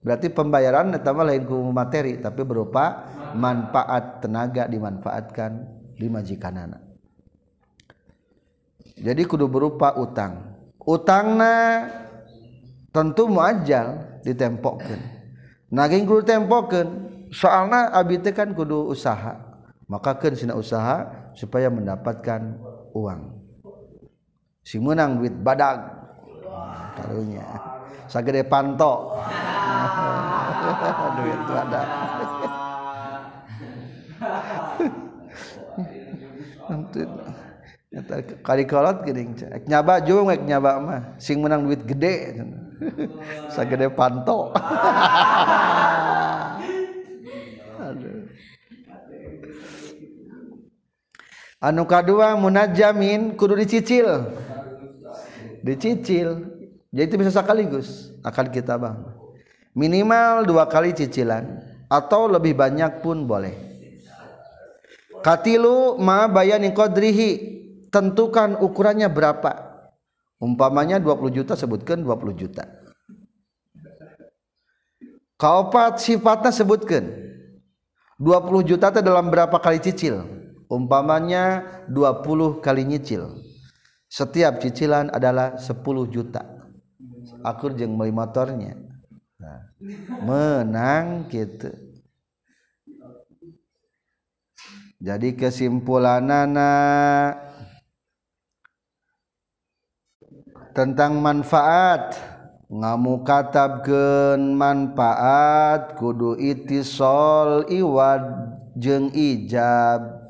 berarti 0.00 0.32
pembayaran 0.32 0.96
etama 0.96 1.20
lain 1.28 1.44
ku 1.44 1.60
materi 1.68 2.16
tapi 2.16 2.40
berupa 2.48 3.12
manfaat 3.36 4.24
tenaga 4.24 4.64
dimanfaatkan 4.66 5.68
di 5.96 6.08
anak 6.10 6.82
jadi 8.96 9.22
kudu 9.24 9.46
berupa 9.48 9.92
utang 10.00 10.56
utangna 10.82 11.86
tentu 12.90 13.28
muajal 13.28 14.00
ditempokkan 14.24 14.98
naging 15.68 16.04
kudu 16.08 16.24
tempokkan 16.24 16.86
soalnya 17.32 17.92
abite 17.92 18.32
kan 18.32 18.56
kudu 18.56 18.88
usaha 18.88 19.36
maka 19.86 20.16
kan 20.16 20.32
sina 20.34 20.56
usaha 20.56 21.30
supaya 21.36 21.68
mendapatkan 21.68 22.56
uang 22.96 23.36
si 24.64 24.76
menang 24.80 25.20
duit 25.20 25.32
badag 25.36 25.84
karunya 27.00 27.44
sagede 28.08 28.44
panto 28.48 29.16
duit 31.20 31.40
badag 31.48 31.88
kali 36.66 38.26
kalikolot 38.42 39.06
gering 39.06 39.32
cek 39.38 39.64
nyaba 39.70 40.02
jung 40.02 40.26
ek 40.28 40.42
nyaba 40.42 40.70
mah 40.82 41.02
sing 41.22 41.38
menang 41.40 41.62
duit 41.64 41.86
gede 41.86 42.42
sa 43.54 43.62
gede 43.70 43.86
panto 43.94 44.50
anu 51.62 51.82
kadua 51.88 52.34
munajamin 52.36 53.32
kudu 53.38 53.54
dicicil 53.56 54.06
dicicil 55.62 56.36
jadi 56.92 57.00
ya 57.00 57.08
itu 57.12 57.16
bisa 57.16 57.32
sekaligus 57.32 57.88
akan 58.26 58.46
kita 58.52 58.74
bang 58.76 58.98
minimal 59.72 60.44
dua 60.44 60.66
kali 60.68 60.92
cicilan 60.92 61.62
atau 61.86 62.26
lebih 62.26 62.50
banyak 62.52 62.98
pun 63.00 63.24
boleh 63.24 63.65
Katilu 65.26 65.98
ma 65.98 66.30
bayani 66.30 66.70
qadrihi 66.70 67.30
tentukan 67.90 68.54
ukurannya 68.62 69.10
berapa. 69.10 69.58
Umpamanya 70.38 71.02
20 71.02 71.34
juta 71.34 71.58
sebutkan 71.58 71.98
20 72.06 72.30
juta. 72.38 72.62
Kaopat 75.34 75.98
sifatnya 75.98 76.54
sebutkan 76.54 77.10
20 78.22 78.70
juta 78.70 78.86
itu 78.94 79.00
dalam 79.02 79.26
berapa 79.26 79.58
kali 79.58 79.82
cicil? 79.82 80.22
Umpamanya 80.70 81.74
20 81.90 82.62
kali 82.62 82.86
nyicil. 82.86 83.26
Setiap 84.06 84.62
cicilan 84.62 85.10
adalah 85.10 85.58
10 85.58 85.74
juta. 86.06 86.46
Akur 87.42 87.74
jeng 87.74 87.98
melimotornya 87.98 88.78
nah, 89.42 89.58
menang 90.22 91.26
gitu. 91.26 91.74
jadi 94.96 95.36
kesimpulanana 95.36 96.72
tentang 100.72 101.20
manfaat 101.20 102.16
ngamu 102.72 103.20
katabkeun 103.24 104.56
manfaat 104.56 105.96
kudu 106.00 106.36
iti 106.40 106.80
sol 106.80 107.68
iwad 107.68 108.24
jeng 108.80 109.12
ijab 109.14 110.26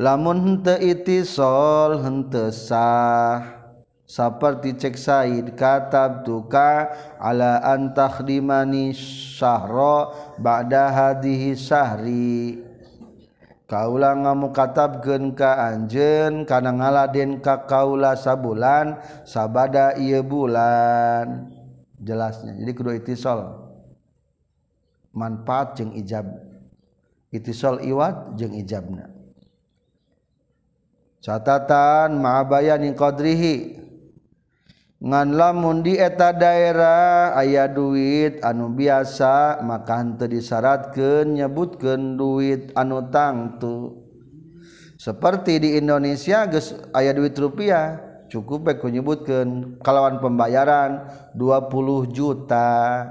lamun 0.00 0.42
henteu 0.64 0.80
itisol 0.82 2.00
henteu 2.02 2.48
sah 2.50 3.60
seperti 4.08 4.72
cek 4.76 4.96
Said 4.98 5.46
katab 5.54 6.24
tuka 6.26 6.92
ala 7.20 7.60
antakhdimani 7.62 8.92
syahra 8.96 10.10
ba'da 10.40 10.92
hadihi 10.92 11.52
sahri 11.56 12.34
ngo 13.82 14.54
katab 14.54 15.02
genka 15.02 15.58
Anjen 15.58 16.46
karena 16.46 16.70
ngala 16.70 17.04
Ka 17.42 17.66
kau 17.66 17.98
sa 18.14 18.38
bulan 18.38 19.02
sabada 19.26 19.98
ia 19.98 20.22
bulan 20.22 21.50
jelasnya 21.98 22.54
manfaat 25.14 25.74
jeng 25.78 25.90
ijab 25.98 26.26
iwat 27.34 28.14
ijab 28.38 28.84
catatan 31.24 32.10
maabaya 32.20 32.78
ni 32.78 32.94
qdrihi 32.94 33.83
lamun 35.12 35.84
dieta 35.84 36.32
daerah 36.32 37.36
ayah 37.36 37.68
duit 37.68 38.40
anu 38.40 38.72
biasa 38.72 39.60
makan 39.60 40.16
tadi 40.16 40.40
syarat 40.40 40.96
menyebutkan 40.96 42.16
duit 42.16 42.72
anu 42.72 43.04
tangtu 43.12 44.00
seperti 44.96 45.60
di 45.60 45.68
Indonesia 45.76 46.48
aya 46.96 47.12
duit 47.12 47.36
rupiah 47.36 48.00
cukup 48.32 48.64
menyebutkan 48.80 49.76
kalawan 49.84 50.24
pembayaran 50.24 51.04
20 51.36 52.08
juta 52.08 53.04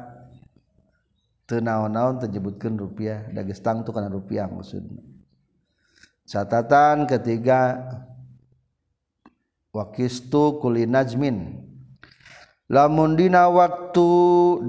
tena-naun 1.46 2.18
terjebutkan 2.18 2.74
rupiah 2.74 3.30
da 3.30 3.46
tangtu 3.46 3.94
karena 3.94 4.10
rupiah 4.10 4.50
musud 4.50 4.82
catatan 6.26 7.06
ketiga 7.06 7.78
Wakistu 9.74 10.58
kulinajmin 10.62 11.63
Lamun 12.72 13.20
dina 13.20 13.52
waktu 13.52 14.08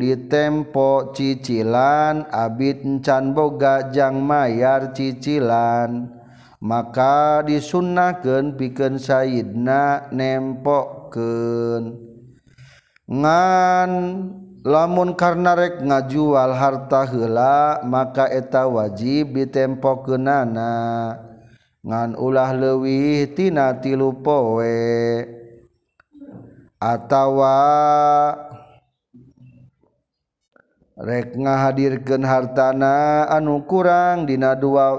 diemppok 0.02 1.14
cicilan 1.14 2.26
abit 2.26 2.82
n 2.82 2.98
canmbogajang 2.98 4.18
mayyar 4.18 4.90
cicilan 4.90 6.10
maka 6.58 7.46
disunnaken 7.46 8.58
piken 8.58 8.98
Saidna 8.98 10.10
nempokken 10.10 11.94
lamun 14.66 15.10
karnarek 15.14 15.78
ngajual 15.78 16.50
harta 16.50 17.06
hela 17.06 17.78
maka 17.86 18.26
eta 18.26 18.66
wajib 18.66 19.38
diemppoken 19.54 20.18
nana, 20.26 20.72
Ngan 21.86 22.18
ulah 22.18 22.50
lewih 22.58 23.30
Ti 23.38 23.54
tilupowe. 23.54 24.74
attawa 26.80 27.58
rekna 30.98 31.58
hadirkan 31.68 32.22
hartana 32.22 33.26
an 33.30 33.46
kurangdina 33.66 34.54
dua 34.58 34.98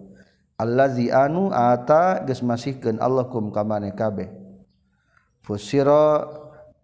Allazi 0.61 1.09
anu 1.09 1.49
ata 1.49 2.21
geus 2.29 2.45
masihkeun 2.45 3.01
Allah 3.01 3.25
kum 3.33 3.49
ka 3.49 3.65
maneh 3.65 3.97
kabeh. 3.97 4.29
Fusira 5.41 6.29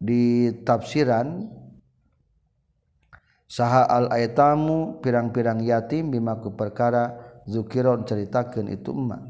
di 0.01 0.49
tafsiran 0.65 1.45
saha 3.45 3.85
al 3.85 4.09
aitamu 4.17 5.05
pirang-pirang 5.05 5.61
yatim 5.61 6.09
bimaku 6.17 6.57
perkara 6.57 7.21
zukiron 7.45 8.09
ceritakeun 8.09 8.73
itu 8.73 8.97
emak 8.97 9.23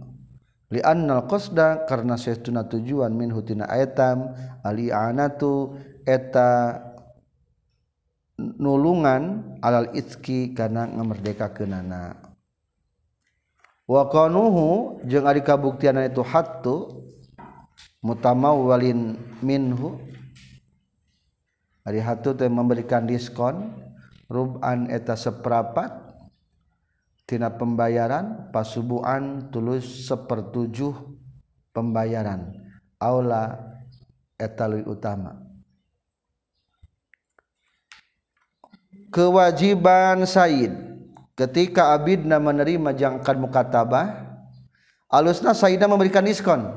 li 0.71 0.79
annal 0.79 1.27
qasda 1.27 1.91
karena 1.91 2.15
sesuatu 2.15 2.55
tujuan 2.79 3.11
min 3.11 3.35
hutina 3.35 3.67
aitam 3.67 4.31
ali 4.63 4.95
anatu 4.95 5.75
eta 6.07 6.86
nulungan 8.39 9.43
alal 9.65 9.93
itki 9.97 10.53
karena 10.53 10.85
erdeka 10.93 11.49
kenana 11.57 12.13
kabukana 15.45 16.03
itu 16.05 16.23
hattu 16.27 17.05
mu 18.05 18.13
walin 18.69 19.17
yang 21.81 22.53
memberikan 22.53 23.07
diskon 23.09 23.73
rub 24.29 24.61
eta 24.93 25.15
seprapattina 25.17 27.49
pembayaran 27.57 28.53
pasubuan 28.53 29.49
tulus 29.49 30.05
sepertujuh 30.11 30.93
pembayaran 31.73 32.53
A 32.97 33.13
eteta 34.41 34.67
utama 34.89 35.46
kewajiban 39.17 40.29
Said 40.29 40.77
ketika 41.33 41.97
Abidna 41.97 42.37
menerima 42.37 42.93
jangkan 42.93 43.37
mukatabah 43.41 44.29
alusna 45.09 45.57
Saidna 45.57 45.89
memberikan 45.89 46.21
diskon 46.21 46.69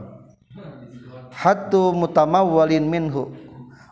hatu 1.35 1.91
mutamawwalin 1.91 2.87
minhu 2.87 3.35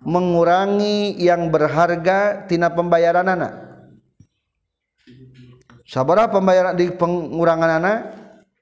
mengurangi 0.07 1.19
yang 1.19 1.51
berharga 1.51 2.47
tina 2.47 2.71
pembayaran 2.71 3.27
anak 3.27 3.51
sabar 5.83 6.31
pembayaran 6.31 6.71
di 6.71 6.87
pengurangan 6.87 7.71
anak 7.83 7.97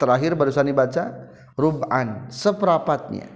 terakhir 0.01 0.33
barusan 0.33 0.65
dibaca 0.65 1.13
rub'an 1.53 2.25
seperapatnya 2.33 3.29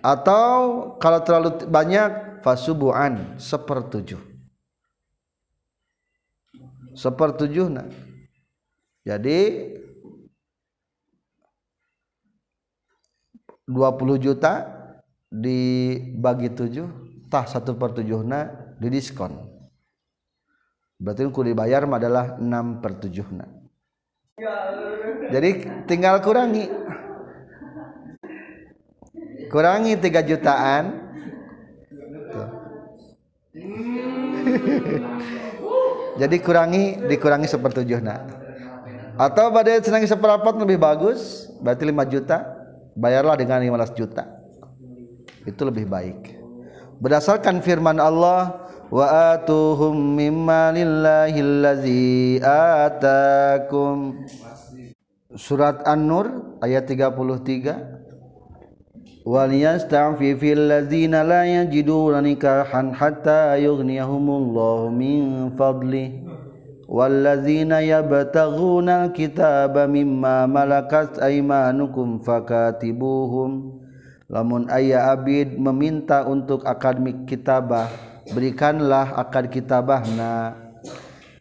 atau 0.00 0.48
kalau 0.96 1.20
terlalu 1.20 1.68
banyak 1.68 2.40
fasubuan 2.40 3.36
sepertujuh 3.36 4.24
sepertujuhna 6.98 7.86
jadi 9.06 9.38
dua 13.70 13.94
puluh 13.94 14.18
juta 14.20 14.66
dibagi 15.30 16.48
tujuh, 16.56 16.88
tah 17.28 17.44
satu 17.44 17.76
per 17.78 17.92
7 17.92 18.08
na 18.24 18.48
didiskon 18.80 19.36
berarti 20.98 21.28
ku 21.30 21.44
dibayar 21.44 21.84
adalah 21.84 22.40
6 22.40 22.80
per 22.82 22.92
7 22.96 23.28
na 23.36 23.46
jadi 25.28 25.84
tinggal 25.84 26.24
kurangi 26.24 26.64
kurangi 29.52 30.00
tiga 30.00 30.24
jutaan 30.24 31.04
jadi 36.18 36.36
kurangi 36.42 37.06
dikurangi 37.06 37.46
sepertujuh 37.46 38.02
nak 38.02 38.20
atau 39.14 39.54
pada 39.54 39.78
senangi 39.78 40.10
seperapat 40.10 40.54
lebih 40.58 40.76
bagus 40.82 41.46
berarti 41.62 41.82
lima 41.86 42.02
juta 42.02 42.42
bayarlah 42.98 43.38
dengan 43.38 43.62
lima 43.62 43.78
belas 43.78 43.94
juta 43.94 44.26
itu 45.46 45.62
lebih 45.62 45.86
baik 45.86 46.18
berdasarkan 46.98 47.62
firman 47.62 48.02
Allah 48.02 48.58
wa 48.90 49.06
atuhum 49.38 49.94
mimma 49.94 50.74
lillahi 50.74 52.42
atakum 52.82 54.26
surat 55.38 55.86
An-Nur 55.86 56.58
ayat 56.58 56.90
33 56.90 57.97
wal 59.28 59.52
yasta'fifil 59.52 60.72
ladzina 60.72 61.20
la 61.20 61.44
yajiduna 61.44 62.24
nikahan 62.24 62.96
hatta 62.96 63.60
yughniyahumullahu 63.60 64.88
min 64.88 65.52
fadli 65.52 66.16
yabtaghuna 66.88 69.12
mimma 69.84 70.48
malakat 70.48 71.20
aymanukum 71.20 72.24
fakatibuhum 72.24 73.84
lamun 74.32 74.64
ayah 74.72 75.12
abid 75.12 75.60
meminta 75.60 76.24
untuk 76.24 76.64
akadmik 76.64 77.28
kitabah 77.28 77.92
berikanlah 78.32 79.12
akad 79.12 79.52
kitabahna 79.52 80.56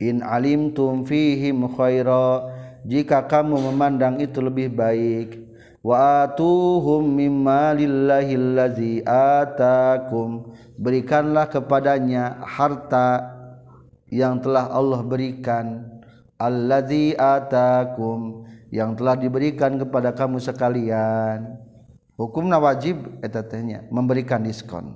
in 0.03 0.19
alimtum 0.27 1.07
fihim 1.07 1.63
khaira 1.71 2.51
jika 2.83 3.23
kamu 3.31 3.55
memandang 3.71 4.19
itu 4.19 4.43
lebih 4.43 4.75
baik 4.75 5.46
wa 5.87 6.27
atuhum 6.27 7.07
mimma 7.07 7.71
lillahillazi 7.79 8.99
atakum 9.07 10.43
berikanlah 10.75 11.47
kepadanya 11.47 12.43
harta 12.43 13.23
yang 14.11 14.43
telah 14.43 14.67
Allah 14.67 14.99
berikan 15.07 15.87
allazi 16.35 17.15
atakum 17.15 18.43
yang 18.67 18.99
telah 18.99 19.15
diberikan 19.15 19.79
kepada 19.79 20.11
kamu 20.11 20.43
sekalian 20.43 21.55
hukumna 22.19 22.59
wajib 22.59 23.23
eh, 23.23 23.31
etatnya 23.31 23.87
memberikan 23.87 24.43
diskon 24.43 24.91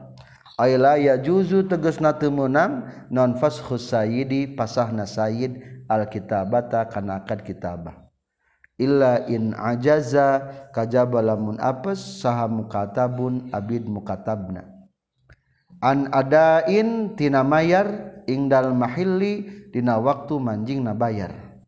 ay 0.59 0.75
la 0.75 0.99
yajuzu 0.99 1.71
tegasna 1.71 2.11
temenang 2.11 2.83
non 3.15 3.39
fashu 3.39 3.79
di 4.27 4.43
pasahna 4.59 5.07
sayid 5.07 5.55
al 5.87 6.03
kitabata 6.11 6.83
kana 6.91 7.23
akad 7.23 7.47
kitabah 7.47 8.08
illa 8.79 9.27
in 9.27 9.51
ajaza 9.53 10.47
kajaba 10.71 11.19
lamun 11.19 11.59
apes 11.59 12.23
saha 12.23 12.47
mukatabun 12.47 13.51
abid 13.51 13.83
mukatabna 13.83 14.63
an 15.83 16.07
adain 16.15 17.11
tina 17.19 17.43
mayar 17.43 18.15
ingdal 18.25 18.71
mahilli 18.71 19.67
dina 19.75 19.99
waktu 19.99 20.33
manjing 20.39 20.79
nabayar 20.87 21.59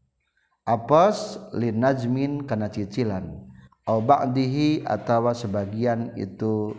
apes 0.63 1.35
lin 1.51 1.83
najmin 1.83 2.47
kana 2.47 2.71
cicilan 2.71 3.43
au 3.83 3.99
ba'dihi 3.99 4.87
atawa 4.87 5.35
sebagian 5.35 6.15
itu 6.15 6.71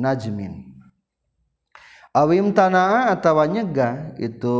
najmin 0.00 0.64
awim 2.16 2.56
tanaa 2.56 3.12
atawa 3.12 3.44
nyegah 3.44 4.16
itu 4.16 4.56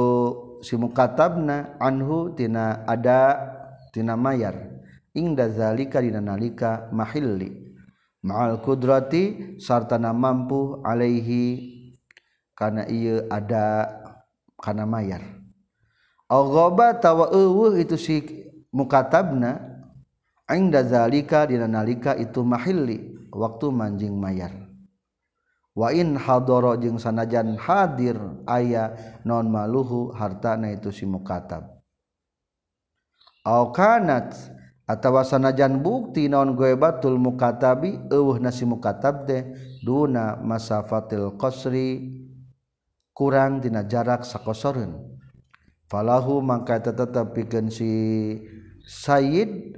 si 0.60 0.76
mukatabna 0.76 1.80
anhu 1.80 2.36
tina 2.36 2.84
ada 2.84 3.56
tina 3.94 4.14
mayar 4.16 4.56
ingda 5.12 5.50
zalika 5.50 5.98
dina 6.00 6.22
nalika 6.22 6.88
mahilli 6.94 7.74
ma'al 8.22 8.62
kudrati 8.62 9.56
na 10.00 10.10
mampu 10.14 10.78
alaihi 10.86 11.76
kana 12.54 12.86
ieu 12.86 13.26
ada 13.28 13.90
kana 14.62 14.86
mayar 14.86 15.22
aghaba 16.30 16.94
tawa 17.02 17.34
eueuh 17.34 17.74
itu 17.82 17.98
si 17.98 18.16
mukatabna 18.70 19.58
ingda 20.46 20.86
zalika 20.86 21.46
dina 21.50 21.66
nalika 21.66 22.14
itu 22.14 22.40
mahilli 22.46 23.28
waktu 23.34 23.66
manjing 23.74 24.14
mayar 24.14 24.54
wa 25.74 25.90
in 25.94 26.18
hadoro 26.18 26.74
jeung 26.78 26.98
sanajan 26.98 27.56
hadir 27.56 28.18
ayah 28.50 28.92
non 29.26 29.48
maluhu 29.50 30.10
hartana 30.12 30.70
itu 30.76 30.90
si 30.92 31.06
mukatab 31.06 31.79
kanat 33.74 34.36
atawa 34.86 35.26
sanajan 35.26 35.82
bukti 35.82 36.30
naon 36.30 36.54
goebatul 36.54 37.18
mukatabi 37.18 37.98
eueuh 38.10 38.38
nasi 38.38 38.62
mukatab 38.66 39.26
de 39.26 39.38
duna 39.82 40.38
masafatil 40.38 41.34
kosri 41.38 42.10
kurang 43.14 43.58
tina 43.62 43.82
jarak 43.86 44.22
sakosoreun 44.26 44.94
falahu 45.90 46.38
mangka 46.42 46.78
eta 46.82 46.92
tetep 46.94 47.34
pikeun 47.34 47.66
si 47.70 47.90
sayyid 48.86 49.74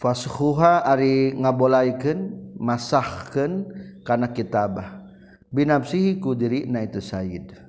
fashuha 0.00 0.84
ari 0.84 1.32
ngabolaikeun 1.36 2.32
masahkeun 2.60 3.68
kana 4.04 4.28
kitabah 4.32 5.00
binafsihi 5.54 6.18
ku 6.20 6.36
na 6.68 6.84
itu 6.84 7.00
sayyid 7.00 7.63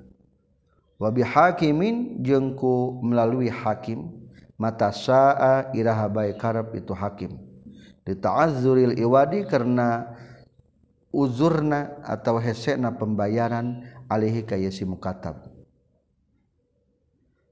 wabi 1.05 1.21
hakimin 1.21 2.25
jengku 2.25 2.97
melalui 3.05 3.53
hakim 3.53 4.09
mata 4.57 4.89
saa 4.89 5.69
iraha 5.77 6.09
bae 6.09 6.33
karep 6.33 6.73
itu 6.81 6.97
hakim 6.97 7.37
ditazuril 8.01 8.97
iwadi 8.97 9.45
karena 9.45 10.09
uzurna 11.13 12.01
atau 12.01 12.41
hesena 12.41 12.89
pembayaran 12.97 13.85
alihi 14.09 14.41
ka 14.41 14.57
yasi 14.57 14.81
mukatab 14.81 15.45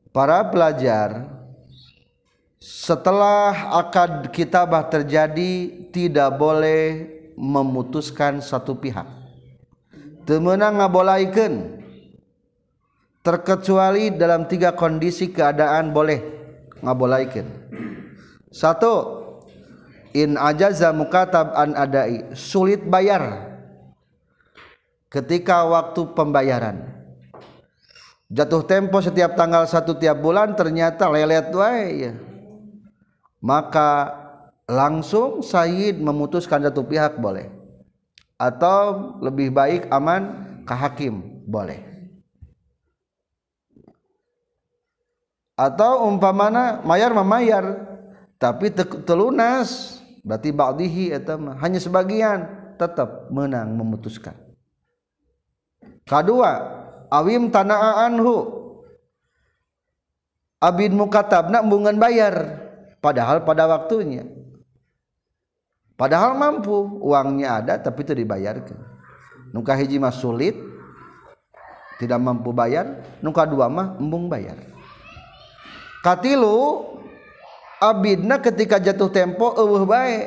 para 0.10 0.42
pelajar 0.50 1.30
setelah 2.58 3.78
akad 3.78 4.34
kitabah 4.34 4.82
terjadi 4.90 5.70
tidak 5.94 6.34
boleh 6.42 7.06
memutuskan 7.38 8.42
satu 8.42 8.74
pihak 8.74 9.06
temenang 10.26 10.82
ngabolaikan 10.82 11.83
terkecuali 13.24 14.12
dalam 14.20 14.46
tiga 14.52 14.76
kondisi 14.76 15.32
keadaan 15.32 15.96
boleh 15.96 16.20
ngabolaikan 16.84 17.48
satu 18.52 19.24
in 20.12 20.36
ajaza 20.36 20.92
mukatab 20.92 21.56
an 21.56 21.72
adai 21.74 22.36
sulit 22.36 22.84
bayar 22.84 23.48
ketika 25.08 25.64
waktu 25.64 26.04
pembayaran 26.12 26.84
jatuh 28.28 28.68
tempo 28.68 29.00
setiap 29.00 29.40
tanggal 29.40 29.64
satu 29.72 29.96
tiap 29.96 30.20
bulan 30.20 30.52
ternyata 30.60 31.08
lelet 31.10 31.48
wae 31.56 32.12
maka 33.40 34.20
langsung 34.68 35.40
Said 35.40 35.96
memutuskan 36.00 36.60
satu 36.60 36.84
pihak 36.84 37.16
boleh 37.24 37.48
atau 38.36 39.16
lebih 39.24 39.56
baik 39.56 39.88
aman 39.88 40.44
ke 40.68 40.76
hakim 40.76 41.14
boleh 41.48 41.93
atau 45.54 46.10
umpamana 46.10 46.82
mayar 46.82 47.14
memayar 47.14 47.66
tapi 48.42 48.74
telunas 49.06 50.02
berarti 50.26 50.50
ba'dihi 50.50 51.06
eta 51.14 51.38
hanya 51.62 51.78
sebagian 51.78 52.50
tetap 52.82 53.30
menang 53.30 53.70
memutuskan 53.78 54.34
kedua 56.10 56.52
awim 57.14 57.54
tana'a 57.54 58.10
anhu 58.10 58.50
abid 60.58 60.90
nak 60.98 61.64
bungan 61.70 62.02
bayar 62.02 62.34
padahal 62.98 63.46
pada 63.46 63.70
waktunya 63.70 64.26
padahal 65.94 66.34
mampu 66.34 66.98
uangnya 66.98 67.62
ada 67.62 67.74
tapi 67.78 68.02
itu 68.02 68.18
dibayarkan 68.26 68.80
nungkah 69.54 69.78
hiji 69.78 70.02
mah 70.02 70.10
sulit 70.10 70.58
tidak 72.02 72.18
mampu 72.18 72.50
bayar 72.50 73.06
nungkah 73.22 73.46
dua 73.46 73.70
mah 73.70 74.00
embung 74.02 74.26
bayar 74.32 74.73
katilu 76.04 76.60
abidna 77.80 78.44
ketika 78.44 78.78
jatuh 78.84 79.08
tempo 79.10 79.56
eueuh 79.56 79.84
bae 79.88 80.20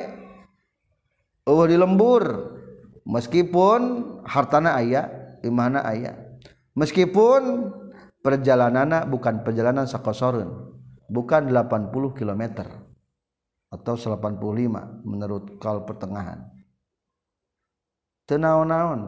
eueuh 1.44 1.68
di 1.68 1.76
lembur 1.76 2.24
meskipun 3.04 3.80
hartana 4.24 4.72
aya 4.80 5.04
imahna 5.44 5.84
aya 5.84 6.16
meskipun 6.72 7.68
perjalananna 8.24 9.04
bukan 9.04 9.44
perjalanan 9.44 9.84
sakosoreun 9.84 10.74
bukan 11.12 11.52
80 11.52 11.92
km 12.16 12.42
atau 13.70 13.94
85 14.00 15.04
menurut 15.04 15.60
kal 15.60 15.84
pertengahan 15.84 16.40
tenaon-naon 18.24 19.00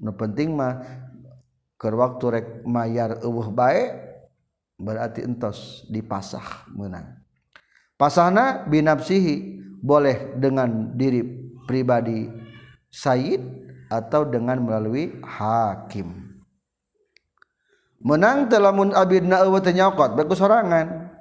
nu 0.00 0.10
penting 0.16 0.56
mah 0.56 0.80
ke 1.78 1.92
waktu 1.92 2.24
rek 2.32 2.46
mayar 2.64 3.20
eueuh 3.20 3.52
bae 3.52 4.13
berarti 4.80 5.22
entos 5.22 5.86
dipasah 5.86 6.66
menang 6.74 7.14
pasahna 7.94 8.66
binapsihi 8.66 9.62
boleh 9.82 10.34
dengan 10.38 10.92
diri 10.98 11.22
pribadi 11.70 12.26
Said 12.94 13.42
atau 13.90 14.26
dengan 14.26 14.58
melalui 14.62 15.14
hakim 15.22 16.34
menang 18.02 18.50
telamun 18.50 18.90
abidna 18.94 19.46
eueuh 19.46 19.62
tenyokot 19.62 20.18
nyokot 20.18 20.34
sorangan 20.38 21.14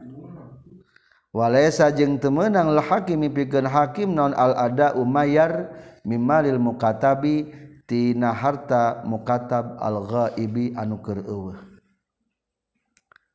walaysa 1.29 1.93
jeng 1.93 2.17
temenang 2.17 2.73
lah 2.73 2.81
hakim 2.81 3.21
mipikeun 3.21 3.69
hakim 3.69 4.13
non 4.17 4.33
al 4.33 4.57
ada 4.57 4.97
umayar 4.97 5.69
mimalil 6.01 6.57
mukatabi 6.57 7.53
tina 7.85 8.33
harta 8.33 9.05
mukatab 9.05 9.77
al 9.77 9.97
ghaibi 10.09 10.73
anukir 10.73 11.21
keur 11.21 11.72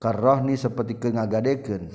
karrohni 0.00 0.56
seperti 0.56 0.96
kengagadeken 0.96 1.92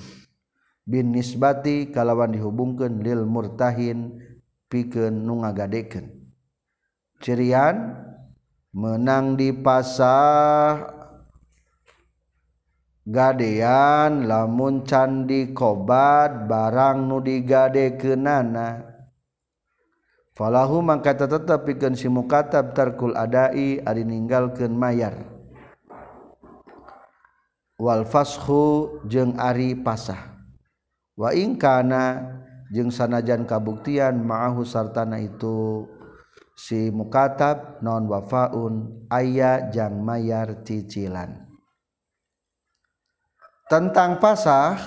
bin 0.86 1.10
nisbati 1.12 1.90
kalawan 1.90 2.30
dihubungkan 2.30 3.02
lil 3.02 3.26
murtahin 3.26 4.22
piken 4.70 5.26
nungagadeken 5.26 6.06
ngagadekeun 6.06 6.06
cirian 7.18 7.76
menang 8.70 9.34
di 9.34 9.50
pasar 9.50 10.86
gadean 13.02 14.30
lamun 14.30 14.86
candi 14.86 15.50
kobat 15.50 16.46
barang 16.46 17.10
nu 17.10 17.18
nana 18.22 18.86
falahu 20.38 20.78
mangkata 20.86 21.26
tetep 21.26 21.66
pikeun 21.66 21.98
si 21.98 22.06
mukatab 22.06 22.70
tarkul 22.78 23.18
adai 23.18 23.82
ninggal 23.82 24.06
ninggalkan 24.06 24.72
mayar 24.78 25.14
wal 27.76 28.08
fashu 28.08 28.88
jeung 29.04 29.36
ari 29.36 29.76
pasah 29.76 30.40
wa 31.12 31.28
in 31.36 31.60
jeng 31.60 31.92
jeung 32.72 32.88
sanajan 32.92 33.44
kabuktian 33.44 34.16
ma'ahu 34.24 34.64
sartana 34.64 35.20
itu 35.20 35.84
si 36.56 36.88
mukatab 36.88 37.84
non 37.84 38.08
wafaun 38.08 39.04
ayah 39.12 39.68
jang 39.68 40.00
mayar 40.00 40.64
cicilan 40.64 41.44
tentang 43.68 44.16
pasah 44.24 44.80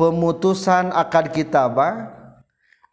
pemutusan 0.00 0.96
akad 0.96 1.28
kitabah 1.28 2.08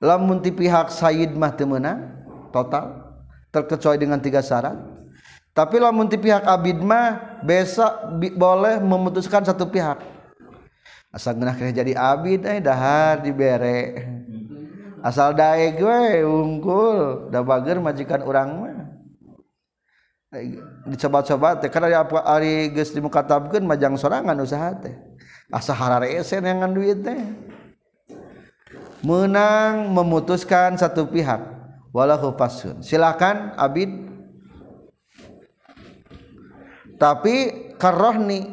lamun 0.04 0.44
ti 0.44 0.52
pihak 0.52 0.92
Said 0.92 1.40
mah 1.40 1.56
temenang 1.56 2.20
total 2.52 3.16
terkecuali 3.56 3.96
dengan 4.04 4.20
tiga 4.20 4.44
syarat 4.44 4.91
tapilah 5.56 5.92
muti 5.94 6.16
pihak 6.20 6.44
Abidmah 6.44 7.40
besok 7.44 8.20
boleh 8.36 8.80
memutuskan 8.80 9.44
satu 9.44 9.68
pihak 9.68 10.00
asal 11.12 11.36
jadi 11.40 11.92
Abidhar 12.00 12.56
eh, 12.56 13.14
dire 13.36 13.80
asal 15.04 15.36
gue 15.36 16.24
unggulba 16.24 17.76
majikan 17.84 18.24
orangmu 18.24 18.64
eh, 18.72 18.80
dico-sbat 20.88 21.68
karena 21.68 22.00
apa 22.08 22.40
dimuka 22.72 23.22
tab 23.28 23.52
majang 23.60 24.00
serrangan 24.00 24.40
usaha 24.40 24.72
as 25.52 25.68
duit 26.72 26.98
menang 29.04 29.92
memutuskan 29.92 30.80
satu 30.80 31.12
pihak 31.12 31.44
walauun 31.92 32.80
silakan 32.80 33.52
Abidmah 33.60 34.11
punya 37.02 37.02
tapi 37.02 37.36
karoohni 37.82 38.46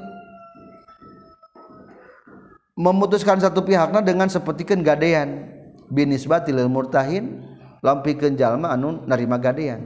memutuskan 2.80 3.36
satu 3.44 3.60
pihakna 3.62 4.00
dengan 4.00 4.26
sepertikengadaan 4.32 5.52
binnis 5.92 6.24
batil 6.24 6.56
murtahin 6.66 7.44
lompiken 7.84 8.38
Jalma 8.40 8.72
anun 8.74 9.04
narimagada 9.04 9.78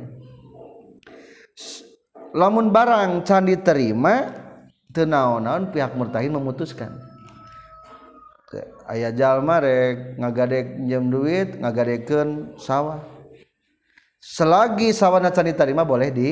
lamun 2.32 2.70
barang 2.72 3.26
candi 3.28 3.58
terima 3.60 4.30
tenaon-naon 4.94 5.68
pihak 5.74 5.92
murtahin 5.98 6.30
memutuskan 6.32 6.92
ayaahjal 8.88 9.40
marerek 9.44 10.20
ngagadek 10.22 10.66
jem 10.86 11.04
duit 11.10 11.48
ngagareken 11.60 12.54
sawah 12.62 13.00
selagi 14.22 14.92
sawwanat 14.94 15.32
Candi 15.34 15.50
terima 15.50 15.82
boleh 15.82 16.12
di 16.14 16.28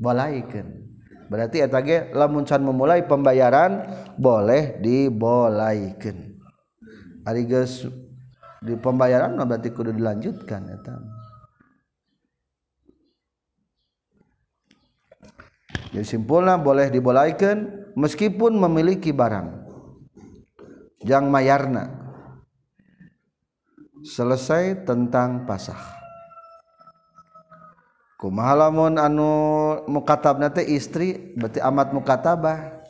balaikan. 0.00 0.87
berarti 1.28 1.60
eta 1.62 1.78
ge 1.84 2.08
lamun 2.16 2.42
can 2.48 2.64
memulai 2.64 3.04
pembayaran 3.04 3.84
boleh 4.16 4.80
dibolaikan 4.80 6.40
ari 7.28 7.44
geus 7.44 7.84
di 8.64 8.74
pembayaran 8.80 9.36
berarti 9.36 9.68
kudu 9.68 9.92
dilanjutkan 9.92 10.64
eta 10.72 10.92
ya, 15.92 16.00
jadi 16.00 16.04
ya, 16.04 16.08
simpulnya 16.08 16.56
boleh 16.56 16.88
dibolaikan 16.88 17.86
meskipun 17.92 18.56
memiliki 18.56 19.12
barang 19.12 19.68
jang 21.04 21.28
mayarna 21.28 21.92
selesai 24.00 24.88
tentang 24.88 25.44
pasah 25.44 25.97
mahalamun 28.26 28.98
anu 28.98 29.30
mumukabnate 29.86 30.66
istri 30.66 31.38
berarti 31.38 31.62
amat 31.62 31.94
mukatabah 31.94 32.82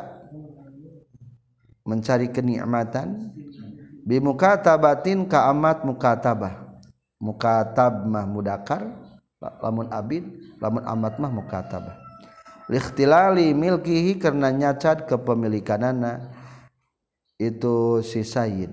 mencari 1.83 2.31
kenikatan 2.31 3.35
bimukabatin 4.07 5.27
ke 5.27 5.39
amat 5.51 5.83
mumukabah 5.83 6.71
mukatb 7.19 8.07
Mah 8.07 8.23
mudakar 8.23 8.87
lamun 9.59 9.91
Abid 9.91 10.23
lamun 10.63 10.87
at 10.87 11.19
mah 11.19 11.31
mukatabah 11.35 11.99
dikhtilali 12.69 13.51
milkihi 13.57 14.21
karena 14.21 14.53
nyacat 14.53 15.09
kepemilikanana 15.09 16.29
itu 17.41 18.05
si 18.05 18.21
Said 18.21 18.69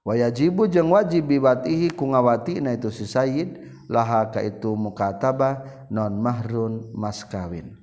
waajibu 0.00 0.64
wajib 0.88 1.28
biwatihi 1.28 1.92
kungawati 1.92 2.64
na 2.64 2.72
itu 2.72 2.88
si 2.88 3.04
Saidlahhaka 3.04 4.40
itu 4.40 4.72
mukatba 4.72 5.60
nonmahrun 5.92 6.96
maskawin 6.96 7.76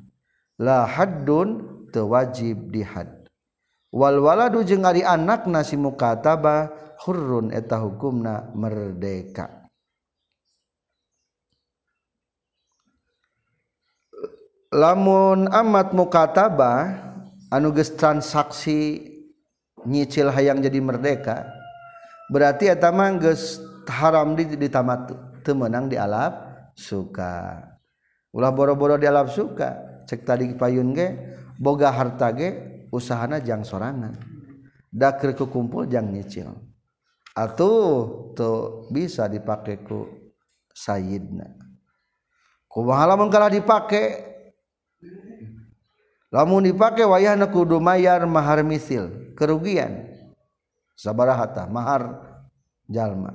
la 0.57 0.89
hadun 0.89 1.85
te 1.93 2.01
wajib 2.01 2.73
di 2.73 2.81
Wal-wala 3.87 4.51
jeng 4.67 4.83
hari 4.83 4.99
anak 4.99 5.47
na 5.47 5.63
si 5.63 5.79
mukatba 5.79 6.75
hurun 7.07 7.55
eta 7.55 7.79
hukumna 7.79 8.51
medekka 8.51 9.66
lamun 14.73 15.45
amat 15.47 15.93
muka 15.95 16.27
tabahh 16.35 16.91
anuges 17.53 17.93
transaksi 17.95 18.99
nyicil 19.87 20.27
hayang 20.27 20.59
jadi 20.59 20.83
merdeka 20.83 21.47
berarti 22.27 22.67
mangges 22.91 23.63
haram 23.87 24.35
ditaat 24.35 25.15
itu 25.39 25.51
menang 25.55 25.87
di 25.87 25.95
aap 25.95 26.67
suka 26.75 27.63
Ulah 28.35 28.51
boro-boro 28.53 28.99
diap 29.01 29.31
suka 29.31 30.03
cek 30.03 30.27
tadi 30.27 30.51
dipaun 30.51 30.91
boga 31.57 31.87
hartage 31.89 32.59
usaha 32.91 33.23
yang 33.41 33.63
soangan 33.63 34.13
dakirku 34.91 35.47
kumpul 35.47 35.87
yang 35.87 36.11
nyicil 36.11 36.51
atau 37.37 38.33
tuh 38.35 38.89
bisa 38.91 39.29
dipakaiku 39.31 40.11
Sayidnahalalah 40.77 43.49
dipakai 43.49 44.26
lamun 46.33 46.67
dipakai 46.67 47.07
wayah 47.07 47.35
kudu 47.47 47.79
mayar 47.79 48.23
mahar 48.27 48.59
misil 48.63 49.31
kerugian 49.35 50.11
sabaraha 50.99 51.47
tah 51.55 51.67
mahar 51.71 52.19
jalma 52.91 53.31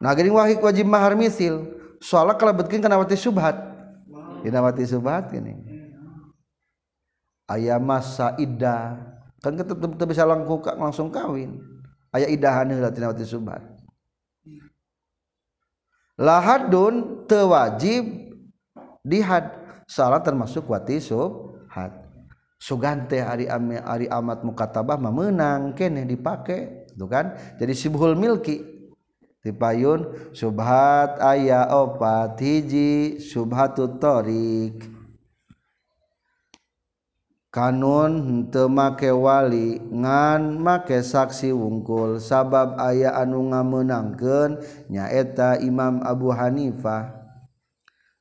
nah 0.00 0.12
gering 0.12 0.36
wahik 0.36 0.60
wajib 0.60 0.84
mahar 0.84 1.16
misil 1.16 1.64
soalnya 2.04 2.52
betkin 2.52 2.84
kena 2.84 3.00
wati 3.00 3.16
subhat 3.16 3.56
kena 4.44 4.60
wati 4.60 4.84
subhat 4.84 5.32
gini 5.32 5.56
ayah 7.48 7.80
masa 7.80 8.36
idah 8.36 9.00
kan 9.40 9.56
kita 9.56 9.72
tetap 9.72 10.04
bisa 10.04 10.28
langkuk 10.28 10.68
langsung 10.76 11.08
kawin 11.08 11.64
aya 12.12 12.28
idahan 12.28 12.68
lah 12.76 12.92
tina 12.92 13.08
wati 13.08 13.24
subhat 13.24 13.64
lahadun 16.20 17.24
tewajib 17.24 18.04
dihad 19.00 19.59
salah 19.90 20.22
termasuk 20.22 20.70
wat 20.70 20.86
Sugante 22.60 23.16
hari 23.24 23.48
amad 24.06 24.44
muka 24.44 24.68
tabahh 24.70 25.00
menke 25.10 25.88
nih 25.90 26.06
dipakai 26.14 26.86
kan 27.08 27.32
jadi 27.58 27.72
sihul 27.72 28.14
milki 28.14 28.60
dipayun 29.40 30.30
Subbat 30.36 31.16
ayah 31.24 31.72
opatji 31.72 33.16
Subhatu 33.16 33.96
thorik 33.96 34.76
kanonnte 37.48 38.68
make 38.68 39.08
wali 39.08 39.80
ngan 39.80 40.60
make 40.60 41.00
saksi 41.00 41.56
wgkul 41.56 42.20
sabab 42.20 42.76
aya 42.76 43.16
anu 43.24 43.40
nga 43.50 43.64
menangkan 43.64 44.60
nyaeta 44.92 45.56
Imam 45.64 46.04
Abu 46.04 46.28
Hanifah 46.30 47.19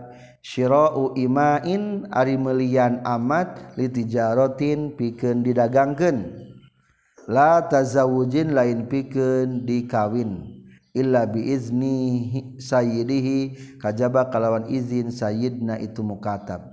siromainlian 0.44 2.94
amad 3.06 3.48
littirotin 3.78 4.90
piken 4.98 5.42
diagangkan 5.46 6.34
la 7.30 7.62
tazawujin 7.64 8.52
lain 8.52 8.84
piken 8.84 9.64
di 9.64 9.88
kawin 9.88 10.53
bini 10.94 12.54
sayhi 12.62 13.40
kaj 13.82 13.98
kalawan 14.30 14.62
izin 14.70 15.10
Sayidna 15.10 15.74
itu 15.82 16.06
mumukab 16.06 16.70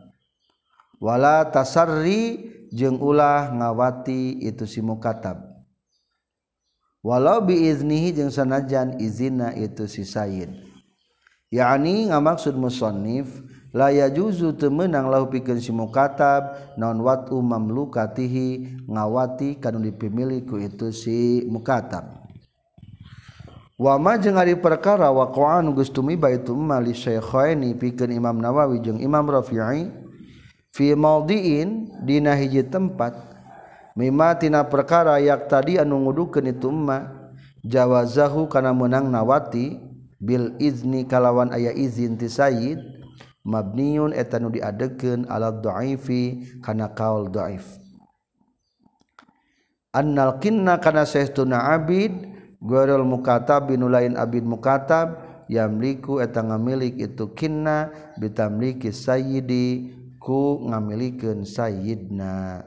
wala 1.01 1.49
tasaari 1.49 2.45
je 2.69 2.86
ulah 2.86 3.49
ngawati 3.49 4.45
itu 4.45 4.69
si 4.69 4.78
mumukab 4.86 5.41
walau 7.01 7.41
bini 7.41 8.13
sanajan 8.30 9.01
izina 9.01 9.57
itu 9.57 9.89
si 9.89 10.05
Said 10.05 10.53
yakni 11.49 12.13
nga 12.13 12.22
maksud 12.22 12.53
musonif 12.53 13.26
laa 13.74 14.05
juzu 14.05 14.53
itu 14.53 14.69
menang 14.69 15.09
la 15.09 15.17
pi 15.26 15.41
si 15.57 15.74
mub 15.74 15.89
non 16.78 16.97
wat 17.01 17.26
umaamlukatihi 17.34 18.86
ngawati 18.86 19.57
kaung 19.57 19.82
dipililikku 19.82 20.61
itu 20.61 20.93
si 20.93 21.41
mumukab 21.49 22.20
majeng 23.82 24.38
hari 24.38 24.53
perkara 24.53 25.09
wakoan 25.09 25.73
gusttum 25.73 26.05
miba 26.05 26.29
itumahoi 26.29 26.93
pi 27.82 27.89
Imam 28.13 28.38
Nawawi 28.38 28.77
jeung 28.86 29.01
Imam 29.01 29.25
rafihi 29.25 29.89
Fimaldiindinahiji 30.71 32.69
tempat 32.71 33.11
Mimatina 33.97 34.63
perkara 34.69 35.17
yak 35.19 35.49
tadi 35.51 35.75
anu 35.82 35.97
nguduke 35.99 36.39
nitumma 36.45 37.11
Jawazahu 37.67 38.45
kana 38.47 38.69
menang 38.71 39.09
nawati 39.11 39.75
Bil 40.21 40.53
Ini 40.63 41.09
kalawan 41.11 41.49
aya 41.51 41.73
izin 41.75 42.15
ti 42.21 42.29
Said 42.32 42.77
mabniun 43.43 44.13
etan 44.15 44.45
nu 44.47 44.49
diadekken 44.53 45.25
alat 45.27 45.59
doifi 45.65 46.45
kana 46.61 46.88
ka 46.93 47.17
analkinna 49.97 50.77
kana 50.79 51.03
sestu 51.09 51.41
naid, 51.43 52.13
Guarul 52.62 53.01
mukatab 53.01 53.74
bin 53.74 53.82
lain 53.89 54.14
abid 54.14 54.45
mukatab 54.45 55.18
yamliku 55.49 56.22
eta 56.22 56.45
ngamilik 56.45 56.93
itu 57.01 57.34
kinna 57.34 57.89
bitamliki 58.22 58.93
sayyidi 58.93 59.89
ku 60.22 60.70
ngamilikeun 60.70 61.41
sayyidna 61.41 62.62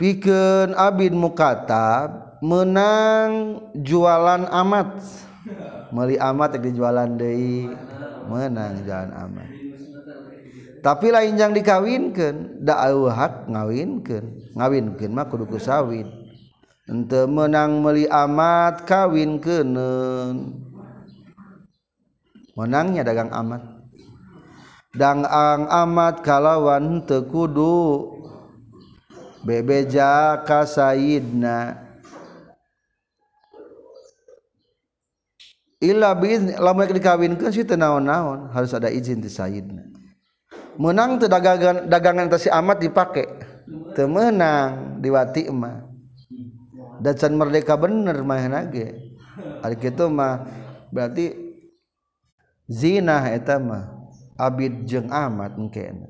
Pikeun 0.00 0.72
abid 0.76 1.12
mukatab 1.12 2.40
menang 2.44 3.60
jualan 3.76 4.48
amat 4.48 4.88
meli 5.92 6.16
amat 6.16 6.56
yang 6.56 6.64
dijualan 6.72 7.20
deui 7.20 7.68
menang 8.28 8.80
jualan 8.84 9.12
amat 9.28 9.55
tapi 10.86 11.10
lain 11.10 11.34
yang 11.34 11.50
dikawinkan 11.50 12.62
dahak 12.62 13.50
ngawinkan 13.50 14.54
ngawinkan 14.54 15.10
mak 15.10 15.26
kuduku 15.34 15.58
kusawin. 15.58 16.06
ente 16.86 17.26
menang 17.26 17.82
meli 17.82 18.06
amat 18.06 18.86
kawin 18.86 19.42
kenen 19.42 20.54
menangnya 22.54 23.02
dagang 23.02 23.34
amat 23.34 23.82
ang 24.94 25.26
amat 25.66 26.22
kalawan 26.22 27.02
tekudu 27.02 28.06
bebeja 29.42 30.38
kasayidna 30.46 31.82
illa 35.82 36.14
bin 36.14 36.54
lamun 36.54 36.94
dikawinkeun 36.94 37.50
sih 37.50 37.66
teu 37.66 37.74
naon-naon 37.74 38.54
harus 38.54 38.70
ada 38.70 38.86
izin 38.86 39.18
di 39.18 39.26
sayidna 39.26 39.95
menang 40.76 41.16
tuh 41.20 41.28
dagangan 41.28 41.88
dagangan 41.88 42.26
tasi 42.28 42.48
amat 42.52 42.78
dipakai 42.84 43.26
temenang 43.96 45.00
diwati 45.00 45.48
emak. 45.50 45.88
dan 47.00 47.32
merdeka 47.36 47.76
bener 47.76 48.16
mah 48.24 48.40
nage 48.48 48.96
hari 49.60 49.76
itu 49.76 50.04
mah 50.08 50.48
berarti 50.88 51.32
zina 52.68 53.28
eta 53.32 53.60
mah 53.60 54.00
abid 54.40 54.84
jeng 54.88 55.08
amat 55.12 55.60
mungkin 55.60 56.08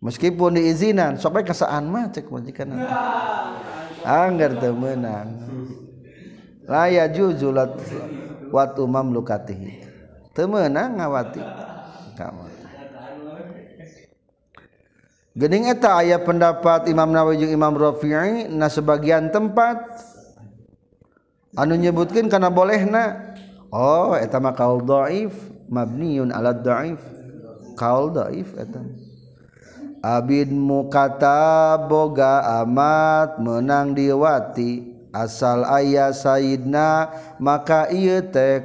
meskipun 0.00 0.56
diizinan 0.60 1.20
sampai 1.20 1.44
kesaan 1.44 1.92
mah 1.92 2.08
cek 2.08 2.28
majikan 2.32 2.72
anggar 4.00 4.56
temenang 4.64 5.44
laya 6.64 7.04
juzulat 7.12 7.76
watu 8.48 8.84
mamlukatihi 8.88 9.84
temenang 10.32 10.96
ngawati 10.96 11.44
kamu 12.16 12.46
gedeta 15.36 16.00
ayaah 16.00 16.24
pendapat 16.24 16.88
Imam 16.88 17.12
Nawujud 17.12 17.52
Imam 17.52 17.76
Rofi 17.76 18.08
nah 18.48 18.72
sebagian 18.72 19.28
tempat 19.28 19.76
anu 21.52 21.76
menyebutkin 21.76 22.26
karena 22.32 22.48
bolehna 22.48 23.36
Ohifbni 23.68 26.16
alat 26.32 26.64
drive 26.64 27.02
Abid 30.06 30.48
mu 30.54 30.86
kata 30.88 31.76
boga 31.90 32.62
amad 32.64 33.36
menang 33.42 33.92
dewati 33.92 34.96
asal 35.12 35.60
ayah 35.76 36.08
Saidna 36.16 37.12
maka 37.36 37.92
te 38.32 38.64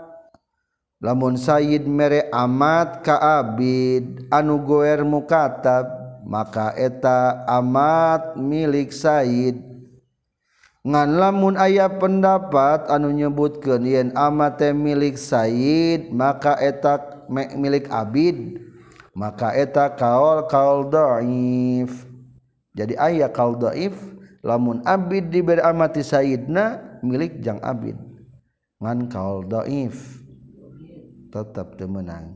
Lamun 1.01 1.33
Said 1.33 1.89
merek 1.89 2.29
amat 2.29 3.01
kaid 3.01 4.29
anu 4.29 4.61
goer 4.61 5.01
mu 5.01 5.25
katab 5.25 5.89
maka 6.29 6.77
eta 6.77 7.41
amat 7.57 8.37
milik 8.37 8.93
Said 8.93 9.65
ngan 10.85 11.09
lamun 11.17 11.57
ayaah 11.57 11.97
pendapat 11.97 12.85
anu 12.85 13.09
nyebut 13.09 13.57
ke 13.65 13.81
ni 13.81 13.97
amate 14.13 14.77
milik 14.77 15.17
Said 15.17 16.13
maka 16.13 16.53
etak 16.61 17.25
milik 17.57 17.89
Abid 17.89 18.61
maka 19.17 19.57
eta 19.57 19.89
kaol 19.97 20.45
kal 20.45 20.85
doif 20.85 21.97
jadi 22.77 22.93
ayaah 23.01 23.33
kal 23.33 23.57
dhoif 23.57 23.97
lamun 24.45 24.85
Abid 24.85 25.33
diberi 25.33 25.65
amati 25.65 26.05
Saidna 26.05 26.77
milik 27.01 27.41
jangan 27.41 27.65
Abid 27.73 27.97
ngan 28.77 29.09
kauhoif. 29.09 30.20
tetap 31.31 31.79
temenang 31.79 32.35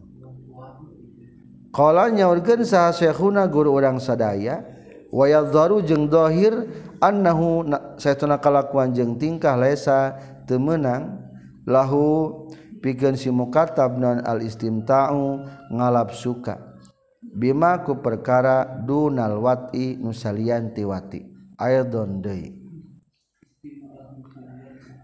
kalau 1.75 2.07
nyaurkan 2.07 2.63
sah 2.63 2.95
syekhuna 2.95 3.43
guru 3.51 3.75
orang 3.75 3.99
sadaya 3.99 4.63
wayal 5.11 5.51
daru 5.51 5.83
jeng 5.83 6.07
dohir 6.07 6.55
annahu 7.03 7.67
saytuna 7.99 8.39
kalakuan 8.39 8.95
jeng 8.95 9.19
tingkah 9.19 9.59
lesa 9.59 10.15
temenang 10.47 11.19
lahu 11.67 12.47
pikeun 12.79 13.19
si 13.19 13.27
mukatab 13.27 13.99
non 13.99 14.23
al 14.23 14.39
istimta'u 14.39 15.43
ngalap 15.75 16.15
suka 16.15 16.79
bima 17.19 17.83
ku 17.83 17.99
perkara 17.99 18.63
dunal 18.87 19.43
wati 19.43 19.99
nusalian 19.99 20.71
tiwati 20.71 21.27
aidon 21.59 22.23
deui 22.23 22.55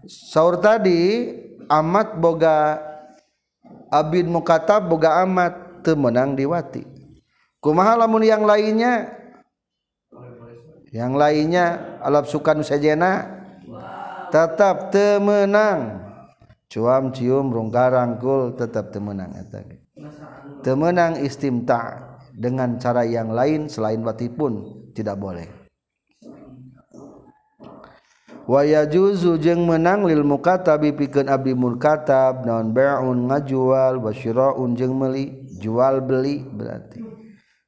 saur 0.08 0.56
tadi 0.56 1.28
amat 1.68 2.08
boga 2.16 2.80
Abid 3.92 4.24
mukatab 4.24 4.88
boga 4.88 5.20
amat 5.28 5.84
temenang 5.84 6.32
diwati 6.32 6.80
kumaha 7.60 8.00
lamun 8.00 8.24
yang 8.24 8.48
lainnya 8.48 9.12
yang 10.88 11.12
lainnya 11.12 12.00
alap 12.00 12.24
sukan 12.24 12.64
sajena 12.64 13.28
tetap 14.32 14.88
temenang 14.88 16.08
cuam 16.72 17.12
cium 17.12 17.52
rungka 17.52 17.92
rangkul 17.92 18.56
tetap 18.56 18.96
temenang 18.96 19.28
temenang 20.64 21.20
istimta 21.20 22.16
dengan 22.32 22.80
cara 22.80 23.04
yang 23.04 23.28
lain 23.28 23.68
selain 23.68 24.00
wati 24.00 24.32
pun 24.32 24.72
tidak 24.96 25.20
boleh 25.20 25.61
waa 28.52 28.84
juzu 28.84 29.40
jeng 29.40 29.64
menang 29.64 30.04
lil 30.04 30.20
mumuka 30.20 30.60
bi 30.76 30.92
piken 30.92 31.32
Abi 31.32 31.56
Mulkatb 31.56 32.44
naon 32.44 32.76
berun 32.76 33.32
ngajual 33.32 33.96
wasyiro 34.04 34.60
unjeng 34.60 34.92
meli 34.92 35.48
jual 35.56 36.04
beli 36.04 36.44
berarti 36.44 37.00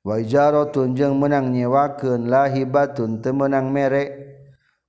waijaro 0.05 0.69
tunjeng 0.69 1.17
menang 1.17 1.57
nye 1.57 1.65
waken 1.65 2.29
lahibatun 2.29 3.25
temenang 3.25 3.73
merek 3.73 4.13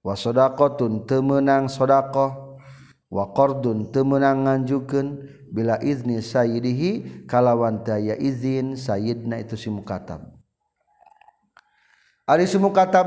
wasodako 0.03 0.75
tun 0.75 1.07
temmenangshodaoh 1.07 2.59
waqun 3.07 3.87
temenang 3.95 4.43
ngajuken 4.43 5.31
bila 5.55 5.79
izni 5.79 6.19
Sayirihi 6.19 7.23
kalawan 7.23 7.87
tay 7.87 8.11
izin 8.19 8.75
Say 8.75 9.15
na 9.23 9.39
itu 9.39 9.55
sibmukab 9.55 10.03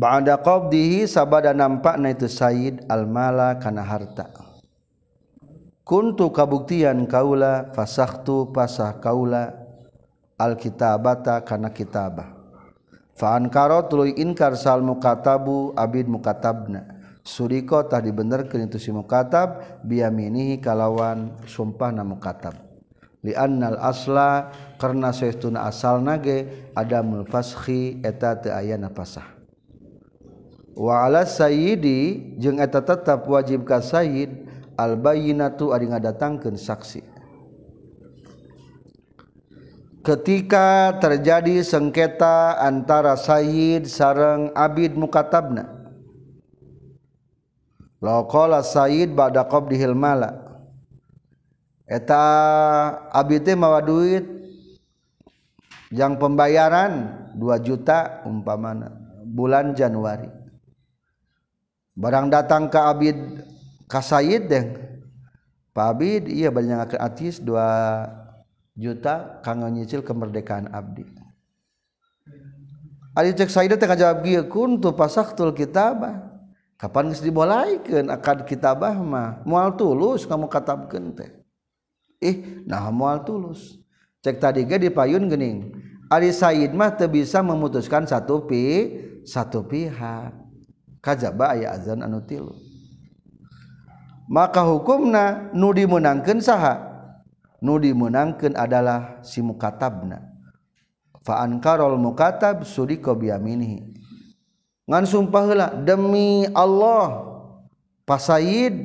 Ba'da 0.00 0.40
qabdihi 0.40 1.04
sabada 1.04 1.52
na 1.52 1.68
itu 2.08 2.24
Sayyid 2.24 2.88
al-mala 2.88 3.60
kana 3.60 3.84
harta. 3.84 4.32
Kuntu 5.84 6.32
kabuktian 6.32 7.04
kaula 7.04 7.68
fasakhtu 7.76 8.48
pasah 8.48 8.96
kaula 8.96 9.60
al-kitabata 10.40 11.44
kana 11.44 11.68
kitabah. 11.76 12.32
Fa'ankara 13.12 13.84
tuluy 13.92 14.16
inkar 14.16 14.56
sal 14.56 14.80
mukatabu 14.80 15.76
abid 15.76 16.08
mukatabna. 16.08 16.96
Suriko 17.20 17.84
tah 17.84 18.00
dibenerkeun 18.00 18.72
itu 18.72 18.80
si 18.80 18.88
mukatab 18.96 19.84
biyaminihi 19.84 20.64
kalawan 20.64 21.36
sumpah 21.44 21.92
na 21.92 22.08
mukatab. 22.08 22.56
annal 23.36 23.76
asla 23.84 24.48
karena 24.80 25.12
saestuna 25.12 25.68
asal 25.68 26.00
nage 26.00 26.72
ada 26.72 27.04
mulfaskhi 27.04 28.00
eta 28.00 28.40
teu 28.40 28.48
aya 28.56 28.80
pasah. 28.88 29.39
Say 31.30 31.74
tetap 31.76 33.20
wajibkah 33.26 33.82
Said 33.82 34.30
alba 34.78 35.12
datang 35.98 36.38
ke 36.40 36.54
saksi 36.56 37.02
ketika 40.00 40.96
terjadi 40.96 41.60
sengketa 41.60 42.56
antara 42.56 43.18
Saidid 43.20 43.84
sareng 43.90 44.54
Abid 44.56 44.94
Mukatbna 44.96 45.66
Said 48.62 49.10
duit 53.90 54.24
yang 55.90 56.12
pembayaran 56.16 56.92
2 57.36 57.66
juta 57.66 57.98
umpa 58.24 58.54
mana 58.56 58.88
bulan 59.28 59.74
Januari 59.76 60.39
barang 61.96 62.28
datang 62.30 62.68
ke 62.70 62.78
Abid 62.78 63.18
Said, 63.90 64.46
deh 64.50 64.64
Pak 65.74 65.86
Abid 65.96 66.22
iya 66.30 66.52
banyak 66.54 66.94
ke 66.94 66.96
artis 66.98 67.42
dua 67.42 68.06
juta 68.78 69.42
kang 69.42 69.62
nyicil 69.66 70.06
kemerdekaan 70.06 70.70
abdi 70.70 71.02
Ali 73.18 73.34
cek 73.34 73.50
Said 73.50 73.74
teh 73.74 73.90
jawab 73.90 74.22
pasak 74.22 74.46
kuntu 74.46 74.88
pasaktul 74.94 75.50
apa? 75.74 76.10
kapan 76.80 77.10
geus 77.12 77.20
dibolaikeun 77.26 78.06
akad 78.14 78.40
kitabah 78.48 78.94
mah 79.02 79.42
moal 79.44 79.74
tulus 79.76 80.22
kamu 80.30 80.46
katabkeun 80.48 81.12
teh 81.18 81.28
ih 82.24 82.62
nah 82.70 82.88
moal 82.94 83.20
tulus 83.26 83.74
cek 84.24 84.38
tadi 84.40 84.62
ge 84.64 84.78
payun 84.94 85.26
gening 85.28 85.74
Ali 86.06 86.30
Said 86.30 86.70
mah 86.70 86.94
teu 86.94 87.10
bisa 87.10 87.42
memutuskan 87.42 88.06
satu 88.06 88.46
pi 88.46 88.94
satu 89.26 89.66
pihak 89.66 90.49
bay 91.02 91.64
adzan 91.64 92.04
maka 94.30 94.62
hukumnya 94.62 95.50
Nudi 95.56 95.88
menangkan 95.88 96.38
sah 96.38 96.64
Nudi 97.64 97.90
menangkan 97.96 98.54
adalah 98.54 99.20
si 99.24 99.40
mumukabna 99.42 100.20
karool 101.64 101.96
mub 101.96 102.16
sumpahlah 105.08 105.72
demi 105.82 106.46
Allah 106.54 107.06
pas 108.06 108.20
Said 108.22 108.76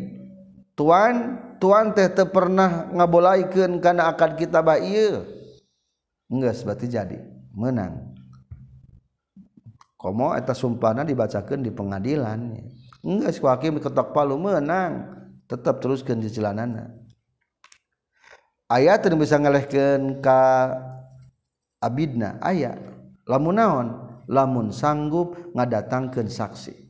Tuan 0.76 1.16
Tuan 1.62 1.96
teh 1.96 2.12
ter 2.12 2.28
pernah 2.28 2.90
ngabolaken 2.92 3.80
karena 3.80 4.12
akan 4.12 4.32
kita 4.36 4.60
bayi 4.66 5.20
berarti 6.32 6.88
jadi 6.90 7.22
menangkan 7.56 8.05
komo 10.06 10.38
eta 10.38 10.54
sumpahna 10.54 11.02
dibacakan 11.02 11.66
di 11.66 11.74
pengadilan 11.74 12.62
enggak 13.02 13.34
si 13.34 13.42
hakim 13.42 13.82
ketok 13.82 14.14
palu 14.14 14.38
menang 14.38 15.10
tetap 15.50 15.82
teruskan 15.82 16.22
jecilanana 16.22 16.94
ayat 18.70 19.02
yang 19.10 19.18
bisa 19.18 19.42
ngelehkan 19.42 20.22
ka 20.22 20.70
abidna 21.82 22.38
ayat 22.46 22.78
lamun 23.26 23.58
naon 23.58 23.88
lamun 24.30 24.70
sanggup 24.70 25.34
ngadatangkan 25.58 26.30
saksi 26.30 26.86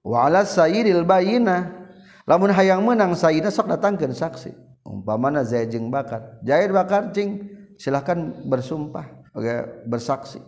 wala 0.00 0.48
sayyidil 0.48 1.04
bayina 1.04 1.92
lamun 2.24 2.56
hayang 2.56 2.80
menang 2.88 3.12
sayyidna 3.12 3.52
sok 3.52 3.68
datangkan 3.68 4.16
saksi 4.16 4.56
umpamana 4.80 5.44
zaid 5.44 5.76
jeng 5.76 5.92
bakar 5.92 6.40
zaid 6.40 6.72
bakar 6.72 7.12
cing 7.12 7.52
silahkan 7.76 8.32
bersumpah 8.48 9.12
oke 9.36 9.52
bersaksi 9.84 10.40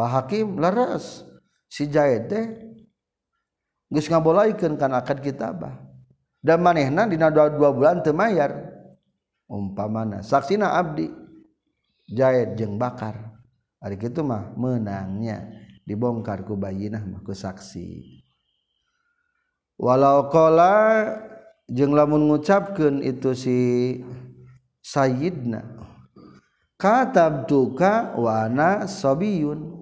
Hakim 0.00 0.56
leras 0.56 1.28
sijah 1.68 2.16
nga 3.92 4.18
boleh 4.24 4.56
kan 4.56 4.80
kita 5.20 5.52
dan 6.40 6.58
man 6.64 6.80
bulanyar 7.52 8.50
umpa 9.44 9.84
manasaksi 9.92 10.56
Abdi 10.56 11.12
ja 12.08 12.32
jeng 12.56 12.80
bakar 12.80 13.28
itu 13.84 14.20
mah 14.24 14.56
menangnya 14.56 15.44
dibongkarkubainah 15.84 17.04
maku 17.04 17.36
saksi 17.36 18.00
walau 19.76 20.32
ko 20.32 20.48
jeng 21.68 21.92
lamun 21.92 22.32
gucapkan 22.32 23.04
itu 23.04 23.36
si 23.36 23.58
Sayna 24.82 25.62
katab 26.80 27.44
duka 27.46 28.16
Wana 28.18 28.88
sobiyun 28.90 29.81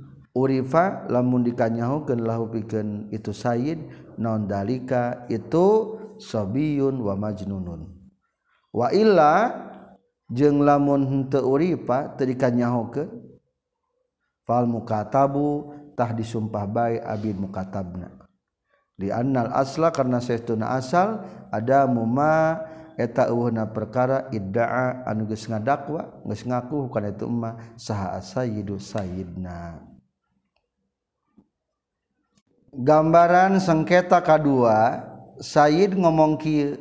punya 0.31 0.37
Ururifa 0.37 1.03
lamun 1.11 1.43
dikanyahu 1.43 2.05
ke 2.07 2.15
la 2.15 2.39
itu 3.11 3.31
Said 3.35 3.79
non 4.17 4.47
dalika 4.47 5.25
itu 5.27 5.97
sobiyun 6.17 6.95
wamaun 7.03 7.91
waila 8.71 9.33
jeng 10.31 10.63
lamunurifaanyahu 10.63 12.81
kemuka 14.47 14.99
tabbutah 15.11 16.09
di 16.15 16.23
sumpah 16.23 16.63
baik 16.63 17.03
Abid 17.03 17.35
mumukabna 17.35 18.07
dinal 18.95 19.51
asla 19.51 19.91
karena 19.91 20.21
seitu 20.23 20.53
na 20.55 20.77
asal 20.79 21.25
ada 21.51 21.83
muma 21.89 22.61
etetauna 23.01 23.65
perkara 23.67 24.29
a 24.29 25.09
anuges 25.09 25.49
ngadakkwa 25.49 26.21
s 26.29 26.45
ngaku 26.45 26.85
karena 26.93 27.09
itu 27.11 27.25
sah 27.81 28.15
Said 28.23 28.69
Said 28.79 29.35
na 29.41 29.89
gambaran 32.71 33.59
sengketa 33.59 34.23
kedua 34.23 35.03
Said 35.43 35.97
ngomong 35.99 36.37
ki 36.39 36.77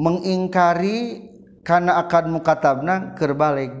mengingkari 0.00 1.28
karena 1.62 2.00
akan 2.02 2.40
mukatabna 2.40 3.12
kerbalik 3.14 3.72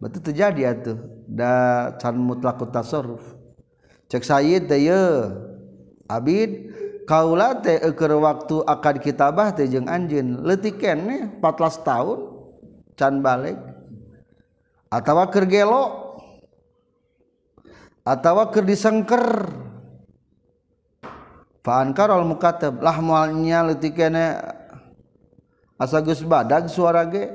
betul 0.00 0.22
terjadi 0.24 0.62
atuh 0.74 0.98
da 1.28 1.52
can 2.00 2.14
mutlak 2.16 2.58
tasarruf 2.72 3.22
cek 4.08 4.22
Said 4.24 4.70
teh 4.72 4.86
Abid 6.08 6.72
kaula 7.08 7.58
teh 7.62 7.80
eukeur 7.84 8.18
waktu 8.24 8.56
akad 8.70 8.98
kitabah 9.04 9.52
teh 9.52 9.66
jeung 9.68 9.88
anjeun 9.90 10.42
leutik 10.46 10.78
keneh 10.80 11.38
14 11.42 11.86
tahun 11.88 12.18
can 12.94 13.14
balik 13.24 13.58
atawa 14.94 15.26
keur 15.32 15.44
gelo 15.50 16.01
atawa 18.06 18.50
keur 18.50 18.66
disengker 18.66 19.46
faankar 21.62 22.10
al 22.10 22.26
mukatab 22.26 22.82
lah 22.82 22.98
mualnya 22.98 23.62
leutik 23.70 23.98
asagus 25.78 26.18
asa 26.22 26.26
badag 26.26 26.64
suara 26.66 27.06
ge 27.06 27.30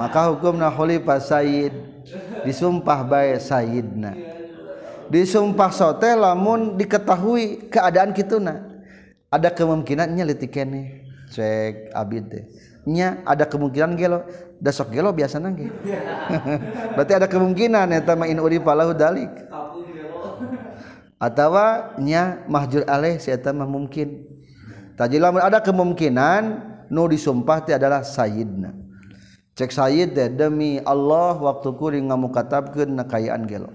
maka 0.00 0.32
hukumna 0.32 0.72
khalifah 0.72 1.20
sayyid 1.20 1.72
disumpah 2.48 3.04
bae 3.04 3.36
sayyidna 3.36 4.16
disumpah 5.12 5.68
sote 5.68 6.08
lamun 6.16 6.80
diketahui 6.80 7.68
keadaan 7.68 8.16
kituna 8.16 8.64
ada 9.28 9.52
kemungkinannya 9.52 10.24
leutik 10.24 10.56
kene 10.56 11.04
cek 11.28 11.92
abid 11.92 12.24
teh 12.32 12.44
nya 12.90 13.22
ada 13.22 13.46
kemungkinan 13.46 13.94
gelo 13.94 14.26
dasok 14.58 14.90
gelo 14.90 15.14
biasa 15.14 15.38
nangge 15.38 15.70
berarti 16.98 17.12
ada 17.14 17.30
kemungkinan 17.30 17.94
ya 17.94 18.02
tama 18.02 18.26
in 18.26 18.42
urip 18.42 18.66
falahu 18.66 18.90
dalik 18.92 19.30
atau 21.22 21.48
nya 22.02 22.42
mahjur 22.50 22.82
aleh 22.90 23.22
si 23.22 23.30
eta 23.30 23.54
mah 23.54 23.70
mungkin 23.70 24.26
tajil 24.98 25.22
ada 25.22 25.62
kemungkinan 25.62 26.42
nu 26.90 27.06
disumpah 27.06 27.62
ti 27.62 27.70
adalah 27.70 28.02
sayyidna 28.02 28.74
cek 29.54 29.70
sayyid 29.70 30.16
teh 30.18 30.26
demi 30.26 30.82
Allah 30.82 31.38
waktu 31.38 31.70
kuring 31.78 32.10
ngamukatabkeun 32.10 32.90
nakayaan 32.98 33.46
gelo 33.46 33.70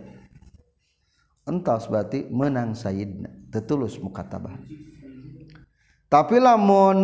entah 1.48 1.80
berarti 1.88 2.28
menang 2.28 2.76
sayyidna 2.76 3.32
tetulus 3.54 3.96
mukatabah 4.02 4.58
tapi 6.12 6.38
lamun 6.42 6.98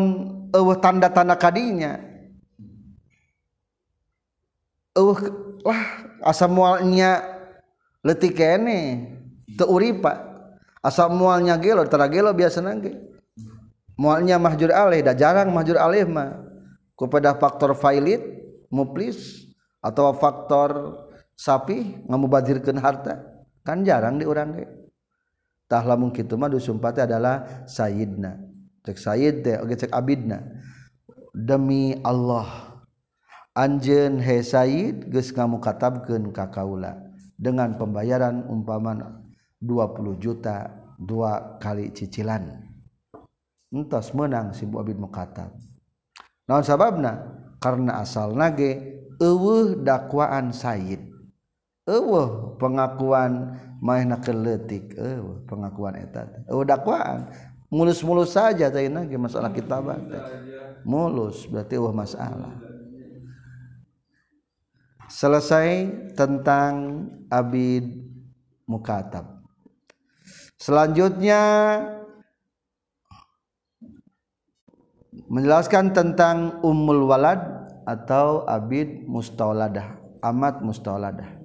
eueuh 0.52 0.78
tanda-tanda 0.80 1.36
kadinya 1.40 1.98
eueuh 4.92 5.20
lah 5.64 5.82
asa 6.28 6.46
mualnya 6.52 7.24
leutik 8.04 8.38
kene 8.38 9.10
teu 9.56 9.68
uripa 9.72 10.20
asa 10.84 11.08
mualnya 11.08 11.56
gelo 11.62 11.88
tara 11.88 12.10
gelo 12.12 12.36
nangke, 12.36 12.92
mualnya 13.96 14.36
mahjur 14.42 14.72
alih 14.76 15.00
dah 15.06 15.14
jarang 15.16 15.50
mahjur 15.54 15.78
alih 15.80 16.06
mah 16.10 16.42
kepada 17.00 17.34
faktor 17.38 17.72
failit 17.78 18.22
muplis 18.74 19.48
atau 19.82 20.10
faktor 20.18 20.72
sapi 21.38 22.06
ngamubadzirkeun 22.10 22.78
harta 22.82 23.18
kan 23.66 23.82
jarang 23.86 24.22
di 24.22 24.26
urang 24.30 24.54
ge 24.58 24.66
tah 25.70 25.82
lamun 25.86 26.14
kitu 26.14 26.34
mah 26.38 26.50
dusumpati 26.50 27.02
adalah 27.06 27.66
sayyidna 27.66 28.51
ce 28.86 28.94
Said 28.98 29.46
demi 31.32 31.84
Allah 32.04 32.48
Anjen 33.54 34.18
he 34.20 34.42
Said 34.42 35.08
guys 35.14 35.30
kamu 35.30 35.62
katabkan 35.62 36.34
kakaula 36.34 36.98
dengan 37.38 37.78
pembayaran 37.78 38.46
umpaman 38.50 39.22
20 39.62 40.18
juta 40.18 40.70
dua 40.98 41.58
kali 41.62 41.94
cicilan 41.94 42.62
entos 43.72 44.14
menang 44.18 44.54
si 44.54 44.66
sabab 46.66 46.94
karena 47.62 47.92
asal 48.02 48.34
nage 48.34 48.98
dakwaan 49.86 50.50
Said 50.52 51.06
pengakuan 52.58 53.62
mainna 53.82 54.18
keletik 54.22 54.98
pengakuan 55.46 56.02
etatdakkwaan 56.02 57.30
mulus-mulus 57.72 58.36
saja 58.36 58.68
tadi 58.68 58.92
lagi 58.92 59.16
masalah 59.16 59.50
kitabah 59.56 59.96
mulus 60.84 61.48
berarti 61.48 61.80
wah 61.80 61.96
masalah 61.96 62.52
selesai 65.08 65.88
tentang 66.20 67.08
abid 67.32 68.04
mukatab 68.68 69.24
selanjutnya 70.60 71.40
menjelaskan 75.32 75.96
tentang 75.96 76.60
ummul 76.68 77.08
walad 77.08 77.40
atau 77.88 78.44
abid 78.52 79.08
mustauladah 79.08 79.96
amat 80.28 80.60
mustauladah 80.60 81.40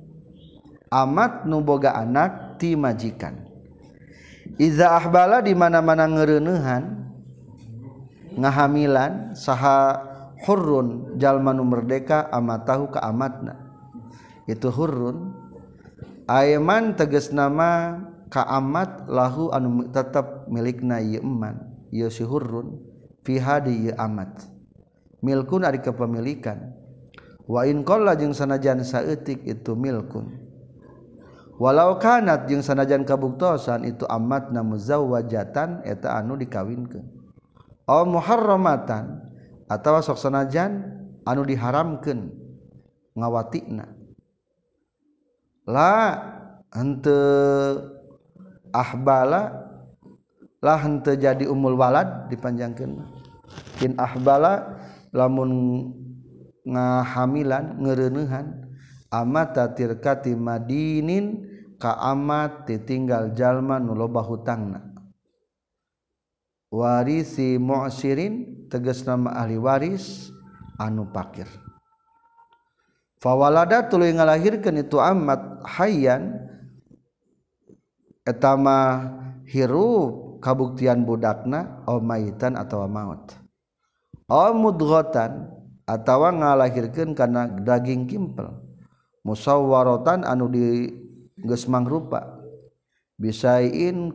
amat 1.06 1.46
nuboga 1.46 1.94
anak 1.94 2.58
ti 2.58 2.74
majikan 2.74 3.45
Izaahbalah 4.54 5.42
dimana-mana 5.44 6.06
ngrunuhan 6.08 7.10
ngahamilan 8.40 9.34
saha 9.36 10.00
huun 10.48 11.18
jalmanu 11.20 11.66
merdeka 11.66 12.30
ama 12.32 12.62
tahu 12.64 12.94
keamatna 12.94 13.58
itu 14.48 14.70
hurun 14.70 15.34
Ayeman 16.26 16.98
teges 16.98 17.30
nama 17.30 18.02
kaamat 18.34 19.06
lahu 19.06 19.54
anu 19.54 19.86
tetap 19.94 20.50
milik 20.50 20.82
naman 20.82 21.62
Yohurun 21.94 22.82
fihadi 23.22 23.94
amat 23.94 24.42
Milkun 25.22 25.62
ada 25.62 25.78
kepemilikan 25.78 26.74
wainkolajungng 27.46 28.34
sanajansaetik 28.34 29.46
itu 29.46 29.78
milkun. 29.78 30.45
walau 31.60 31.96
kanat 32.00 32.46
jeung 32.48 32.60
sanajan 32.62 33.04
kabuktosan 33.04 33.84
itu 33.88 34.04
amad 34.08 34.52
Namza 34.52 34.98
wajatan 35.00 35.82
eteta 35.88 36.12
anu 36.20 36.36
dikawinkanharromaatan 36.40 39.04
atau 39.66 40.02
sokanajan 40.04 40.84
anu 41.24 41.42
diharamkan 41.48 42.28
ngawatinanalah 43.16 43.94
hante 46.68 47.16
ahbalahlah 48.70 50.84
jadi 51.00 51.44
umul 51.48 51.76
walat 51.80 52.28
dipanjangkan 52.28 53.00
ahbala 53.96 54.76
lamun 55.16 55.50
ngahamilanngerrenuhan 56.66 58.65
dan 58.65 58.65
atirkatiinin 59.12 61.24
kaamattinggaljallmaang 61.78 63.86
warisirin 66.72 68.34
teges 68.68 69.06
nama 69.06 69.30
Ali 69.38 69.54
waris 69.62 70.32
anu 70.80 71.06
pakir 71.14 71.46
fawala 73.22 73.66
tu 73.86 73.96
ngalahirkan 74.02 74.74
itu 74.82 74.98
amat 74.98 75.62
hayanama 75.78 78.78
hiu 79.46 79.90
kabuktian 80.42 81.06
budaknatan 81.06 82.58
atau 82.58 82.82
mauttan 82.86 85.34
atautawa 85.86 86.30
ngalahirkan 86.34 87.14
karena 87.14 87.46
daging 87.62 88.10
kimpel 88.10 88.65
musa 89.26 89.58
warrotan 89.58 90.22
anu 90.22 90.46
di 90.46 90.86
Gem 91.36 91.84
rupa 91.84 92.40
bisa 93.20 93.60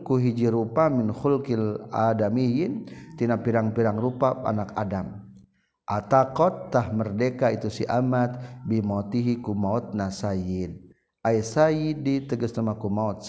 kuhiji 0.02 0.50
rupa 0.50 0.88
minhulkil 0.90 1.86
adaihintina 1.94 3.38
pirang- 3.44 3.70
piang 3.76 3.94
rupa 4.00 4.42
anak 4.42 4.72
Adam 4.74 5.22
attakottah 5.86 6.90
merdeka 6.96 7.52
itu 7.54 7.68
si 7.70 7.84
amat 7.86 8.64
bimotihikumat 8.66 9.92
na 9.94 10.08
Said 10.10 10.74
di 12.02 12.14
teges 12.26 12.56
namaku 12.58 12.90
maut 12.90 13.22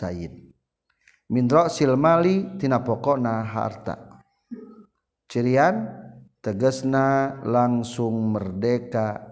mindro 1.30 1.70
silmalitina 1.70 2.82
pokok 2.82 3.18
na 3.22 3.46
harta 3.46 4.24
cirian 5.30 5.86
tegesna 6.42 7.38
langsung 7.46 8.34
merdeka 8.34 9.30
itu 9.30 9.32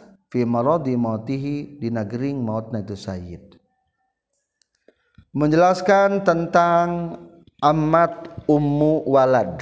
fi 0.31 0.47
maradi 0.47 0.95
mautihi 0.95 1.75
di 1.77 1.91
gering 1.91 2.39
mautna 2.39 2.79
itu 2.79 2.95
sayyid 2.95 3.43
menjelaskan 5.35 6.23
tentang 6.23 7.19
amat 7.59 8.31
ummu 8.47 9.03
walad 9.05 9.59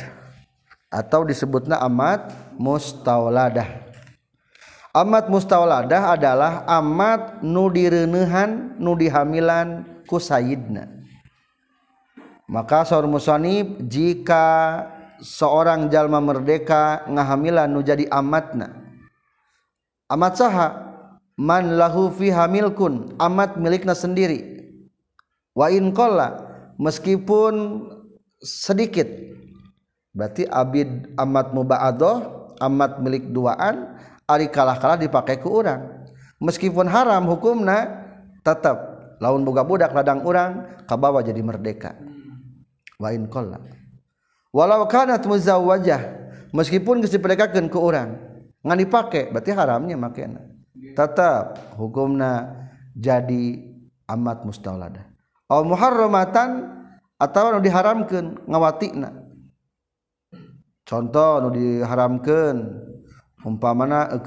atau 0.94 1.26
disebutnya 1.26 1.82
amat 1.90 2.30
mustauladah 2.62 3.66
amat 4.94 5.26
mustauladah 5.34 6.14
adalah 6.14 6.62
amat 6.82 7.42
nu 7.42 7.66
direneuhan 7.74 8.78
nu 8.78 8.94
dihamilan 8.94 9.82
ku 10.06 10.22
sayyidna 10.22 10.86
maka 12.50 12.86
saur 12.86 13.06
musanib 13.10 13.78
jika 13.90 14.86
seorang 15.22 15.86
jalma 15.94 16.18
merdeka 16.22 17.06
ngahamilan 17.10 17.70
nu 17.74 17.82
jadi 17.86 18.06
amatna 18.14 18.89
amat 20.10 20.34
saha 20.36 20.68
man 21.38 21.78
lahu 21.78 22.10
fi 22.10 22.34
hamilkun 22.34 23.14
amat 23.22 23.62
milikna 23.62 23.94
sendiri 23.94 24.66
wa 25.54 25.70
in 25.70 25.94
qalla 25.94 26.42
meskipun 26.82 27.86
sedikit 28.42 29.06
berarti 30.12 30.50
abid 30.50 31.14
amat 31.14 31.54
mubaadoh 31.54 32.18
amat 32.60 32.98
milik 33.06 33.30
duaan 33.30 33.96
ari 34.26 34.50
kalah-kalah 34.50 34.98
dipakai 34.98 35.38
ke 35.38 35.46
orang 35.48 36.10
meskipun 36.42 36.90
haram 36.90 37.30
hukumna 37.30 38.10
tetap 38.42 38.76
laun 39.22 39.46
boga 39.46 39.62
budak 39.64 39.94
ladang 39.94 40.26
orang 40.26 40.82
kabawa 40.90 41.22
jadi 41.22 41.40
merdeka 41.46 41.94
wa 42.98 43.14
in 43.14 43.30
qalla 43.30 43.62
walau 44.50 44.90
kanat 44.90 45.22
muzawwajah 45.30 46.02
meskipun 46.52 46.98
geus 47.06 47.14
diperdekakeun 47.14 47.70
ku 47.70 47.78
orang 47.80 48.29
dipakai 48.64 49.28
berarti 49.32 49.52
haramnya 49.56 49.96
maka 49.96 50.28
tetap 50.96 51.56
hukumnya 51.80 52.66
jadi 52.92 53.64
amad 54.12 54.42
mustaula 54.44 54.92
Allahharromaatan 55.48 56.52
atau 57.16 57.56
diharamkan 57.64 58.36
ngawati 58.44 58.90
contoh 60.84 61.34
diharamkan 61.56 62.56
umpamana 63.48 64.12
e 64.14 64.20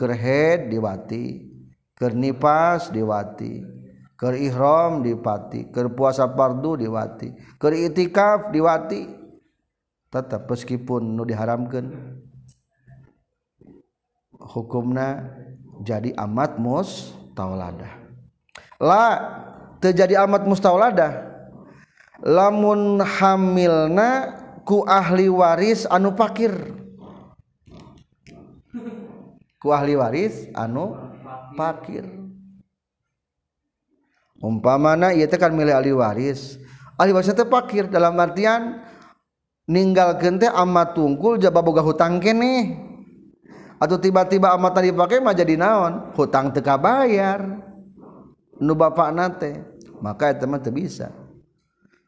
diwatikernipas 0.73 2.89
diwati 2.93 3.53
keihom 4.17 5.03
dipatiker 5.05 5.93
puasa 5.93 6.25
Pardu 6.33 6.79
diwati 6.89 7.29
ke 7.59 7.69
ittikaf 7.85 8.49
diwati 8.55 9.03
tetap 10.13 10.45
meskipun 10.47 11.17
Nu 11.19 11.25
diharamkan 11.27 11.89
hukumnya 14.51 15.31
jadi 15.87 16.11
amatmos 16.19 17.15
taladalah 17.39 19.15
terjadi 19.79 20.27
amat 20.27 20.47
mustlada 20.47 21.11
lamun 22.23 22.99
hamilna 23.03 24.35
ku 24.67 24.83
ahli 24.87 25.31
waris 25.31 25.87
anu 25.91 26.15
pakir 26.15 26.53
ku 29.63 29.69
ahli 29.71 29.95
waris 29.95 30.51
anuir 30.59 30.99
umpa 34.43 34.75
mana 34.79 35.15
ia 35.15 35.27
te 35.31 35.39
kan 35.39 35.55
mil 35.55 35.71
warisir 35.71 36.61
dalam 37.91 38.15
artian 38.19 38.83
meninggal 39.71 40.19
gente 40.21 40.47
amat 40.51 40.99
ungkul 40.99 41.39
jaba 41.39 41.63
boga 41.63 41.81
huangke 41.83 42.35
nih 42.35 42.92
tiba-tiba 43.91 44.55
amat 44.55 44.79
tadipakmah 44.79 45.35
jadi 45.35 45.55
naon 45.59 46.15
hutang 46.15 46.55
teka 46.55 46.79
bayar 46.79 47.59
Nu 48.63 48.79
ba 48.79 48.93
maka 50.03 50.27
teman 50.39 50.63
bisa 50.71 51.11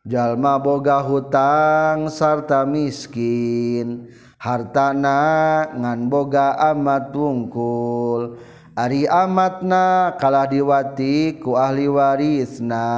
jalma 0.06 0.54
boga 0.60 1.02
hutang 1.02 2.06
sarta 2.06 2.62
miskin 2.62 4.06
hartana 4.38 5.66
ngan 5.74 6.06
boga 6.06 6.54
amat 6.74 7.10
ungkul 7.16 8.38
Ari 8.74 9.06
amatna 9.06 10.18
kalah 10.18 10.50
diwatiiku 10.50 11.54
ahli 11.54 11.86
warisna 11.86 12.90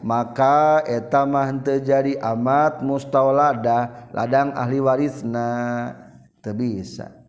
maka 0.00 0.80
etam 0.88 1.36
mahnte 1.36 1.84
jadi 1.84 2.16
amat 2.32 2.80
mustauladah 2.80 4.08
ladang 4.08 4.56
ahli 4.56 4.80
warisna 4.80 5.60
te 6.40 6.56
bisa 6.56 7.21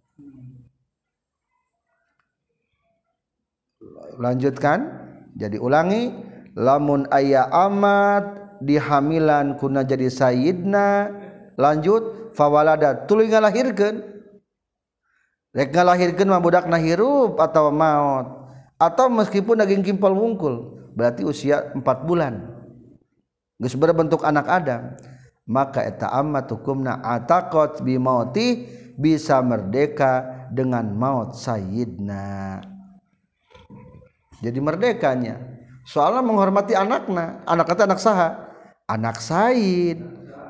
lanjutkan 4.17 5.09
jadi 5.33 5.57
ulangi 5.57 6.13
lamun 6.57 7.09
ayah 7.15 7.49
amat 7.69 8.57
dihamilan 8.61 9.57
kuna 9.57 9.81
jadi 9.85 10.09
sayyidna 10.11 11.11
lanjut 11.57 12.33
fawalada 12.37 13.05
tuluy 13.09 13.29
ngalahirkeun 13.29 14.01
rek 15.53 15.69
ngalahirkeun 15.73 16.29
mah 16.29 16.41
budakna 16.41 16.77
hirup 16.77 17.37
atau 17.41 17.73
maut 17.73 18.45
atau 18.77 19.07
meskipun 19.09 19.57
daging 19.63 19.83
kimpal 19.85 20.13
wungkul 20.13 20.81
berarti 20.93 21.25
usia 21.25 21.73
4 21.73 21.81
bulan 22.05 22.45
geus 23.57 23.73
berbentuk 23.77 24.21
anak 24.25 24.45
Adam 24.49 24.93
maka 25.49 25.83
eta 25.83 26.07
amat 26.23 26.47
hukumna 26.55 27.01
ataqat 27.03 27.81
bi 27.83 27.97
mauti 27.99 28.63
bisa 28.95 29.41
merdeka 29.43 30.45
dengan 30.53 30.93
maut 30.95 31.33
sayyidna 31.35 32.61
jadi 34.43 34.59
merdekanya 34.59 35.35
soalnya 35.87 36.19
menghormati 36.19 36.75
anaknya 36.75 37.39
anak 37.47 37.65
kata 37.71 37.87
anak 37.87 37.99
saha 38.03 38.29
anak 38.91 39.17
Said 39.23 40.03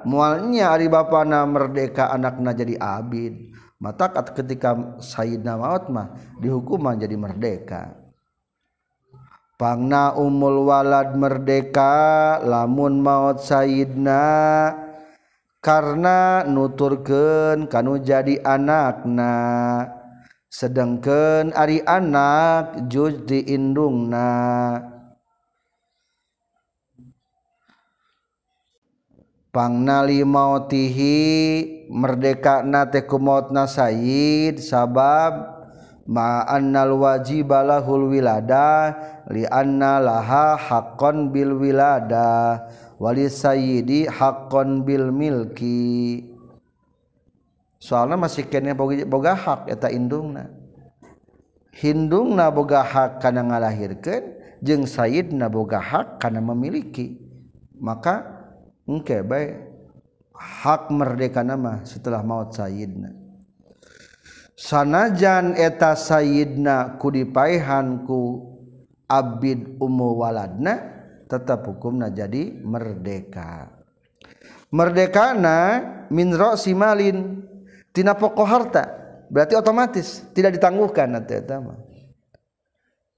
mualnya 0.10 0.74
ari 0.74 0.90
bapana 0.90 1.46
merdeka 1.46 2.10
anaknya 2.10 2.52
jadi 2.58 2.74
abid 2.82 3.54
mata 3.78 4.10
ketika 4.34 4.98
Sayyidna 4.98 5.54
maut 5.62 5.92
mah 5.94 6.18
dihukuman 6.42 6.98
jadi 6.98 7.14
merdeka 7.14 7.94
pangna 9.62 10.18
umul 10.18 10.66
walad 10.74 11.14
merdeka 11.14 12.40
lamun 12.42 12.98
maut 13.04 13.44
Sayyidna 13.46 14.26
karena 15.64 16.44
nuturken 16.48 17.68
kanu 17.72 18.00
jadi 18.02 18.40
anakna 18.44 19.38
deken 20.62 21.50
Ari 21.58 21.82
anakak 21.82 22.86
judindungna 22.86 24.30
Pana 29.54 30.02
mautihi 30.06 31.16
medekka 31.90 32.62
natekutna 32.66 33.70
Said 33.70 34.58
sabab 34.62 35.54
maanal 36.10 36.98
waji 37.02 37.46
balahulwiada 37.46 38.98
Lianna 39.30 40.02
laha 40.02 40.58
Hakon 40.58 41.30
Bilwiada 41.30 42.66
Wali 42.98 43.30
Sayidi 43.30 44.10
Hakon 44.10 44.86
Bil 44.90 45.14
Milki. 45.14 46.33
hak 47.84 48.08
hinung 51.74 52.38
na 52.38 52.54
boga 52.54 52.82
hak 52.86 53.12
karena 53.18 53.42
ngalahirkan 53.50 54.24
Saidna 54.88 55.52
boga 55.52 55.82
hak 55.84 56.08
karena 56.24 56.40
memiliki 56.40 57.20
makake 57.76 59.20
hak 60.32 60.82
merdeka 60.96 61.44
nama 61.44 61.84
setelah 61.84 62.24
maut 62.24 62.54
Sayna 62.56 63.12
sanajan 64.56 65.52
eta 65.58 65.98
Sayidna 65.98 66.96
kudipahanku 67.04 68.54
Abid 69.10 69.78
umwalaadna 69.84 70.74
tetap 71.28 71.68
hukumnya 71.68 72.08
jadi 72.14 72.54
merdeka 72.64 73.74
merdekana 74.72 75.58
mindro 76.14 76.54
si 76.56 76.72
malin 76.78 77.44
tina 77.94 78.18
pokok 78.18 78.44
harta 78.50 78.84
berarti 79.30 79.54
otomatis 79.56 80.26
tidak 80.34 80.58
ditangguhkan 80.58 81.08
nanti 81.14 81.38
eta 81.38 81.62
ya, 81.62 81.78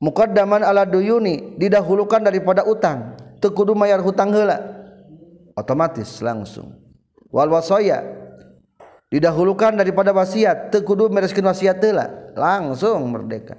mukaddaman 0.03 0.61
ala 0.67 0.83
duyuni 0.85 1.55
didahulukan 1.57 2.21
daripada 2.21 2.61
utang 2.67 3.15
Tekudu 3.39 3.73
kudu 3.73 3.73
mayar 3.79 4.03
hutang 4.03 4.35
heula 4.35 4.57
otomatis 5.55 6.19
langsung 6.19 6.75
wal 7.31 7.47
wasoya 7.47 8.03
didahulukan 9.07 9.79
daripada 9.79 10.11
wasiat 10.11 10.75
Tekudu 10.75 11.07
mereskin 11.07 11.47
wasiat 11.47 11.79
heula 11.79 12.11
langsung 12.35 13.07
merdeka 13.07 13.55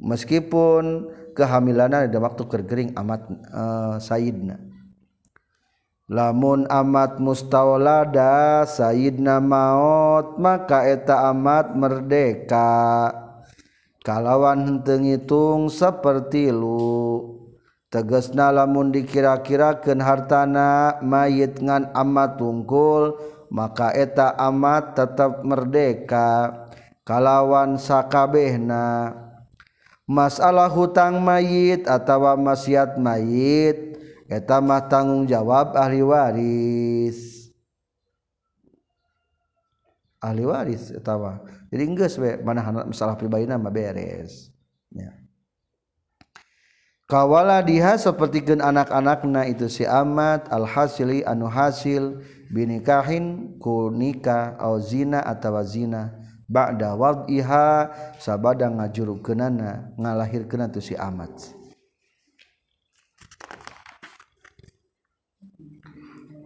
meskipun 0.00 1.12
kehamilannya 1.36 2.08
ada 2.08 2.18
waktu 2.20 2.42
kergering 2.48 2.90
amat 2.96 3.28
uh, 3.52 3.96
eh, 3.96 3.96
sayidna 4.00 4.56
= 6.06 6.06
Lamun 6.06 6.70
amat 6.70 7.18
mustawlada 7.18 8.62
Sayidna 8.62 9.42
maut 9.42 10.38
maka 10.38 10.86
eta 10.86 11.34
amat 11.34 11.74
merdeka 11.74 13.10
Kalawan 14.06 14.86
tenitung 14.86 15.66
seperti 15.66 16.54
lu 16.54 17.26
Teges 17.90 18.30
na 18.38 18.54
lamun 18.54 18.94
dikira-kiraken 18.94 19.98
hartana 20.02 21.02
mayit 21.06 21.58
ngan 21.62 21.90
amat 21.94 22.34
tunggul, 22.38 23.14
maka 23.50 23.90
eta 23.94 24.30
amat 24.50 24.82
tetap 24.98 25.42
merdeka, 25.42 26.66
Kawanskabna 27.02 28.86
Maslah 30.06 30.70
hutang 30.70 31.18
mayit 31.22 31.82
atau 31.90 32.34
maksiat 32.38 32.98
mayit, 32.98 33.94
tamah 34.26 34.82
tanggung 34.90 35.24
jawab 35.30 35.74
ahli 35.78 36.00
waris 36.02 37.18
Ali 40.16 40.42
waristawa 40.42 41.44
pribadahRS 43.20 44.50
kawala 47.06 47.62
dia 47.62 47.94
seperti 47.94 48.42
gen 48.42 48.58
anak-anakna 48.64 49.46
itu 49.46 49.70
si 49.70 49.86
amat 49.86 50.50
al-hasili 50.50 51.22
anu 51.22 51.46
hasil 51.46 52.18
binnikahin 52.50 53.54
kurnikazina 53.62 55.22
atau 55.22 55.54
wazina 55.54 56.10
dawabha 56.50 57.70
sababadah 58.18 58.82
ngajuluk 58.82 59.22
kenana 59.30 59.94
nga 59.94 60.10
lahir 60.18 60.48
kena 60.50 60.66
tuh 60.66 60.82
si 60.82 60.98
amat 60.98 61.54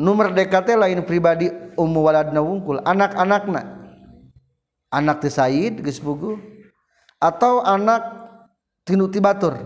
no 0.00 0.16
dekat 0.32 0.64
lain 0.80 1.04
pribadi 1.04 1.52
umwala 1.76 2.24
wungkul 2.40 2.80
anak-anakaknya 2.88 3.62
anak 4.96 5.20
Said 5.28 5.84
guys 5.84 6.00
atau 7.20 7.60
anak 7.60 8.00
tinuti 8.88 9.20
batur 9.20 9.60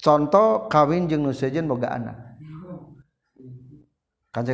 contoh 0.00 0.72
kawin 0.72 1.04
je 1.04 1.20
nujen 1.20 1.68
boga 1.68 2.00
anak 2.00 2.16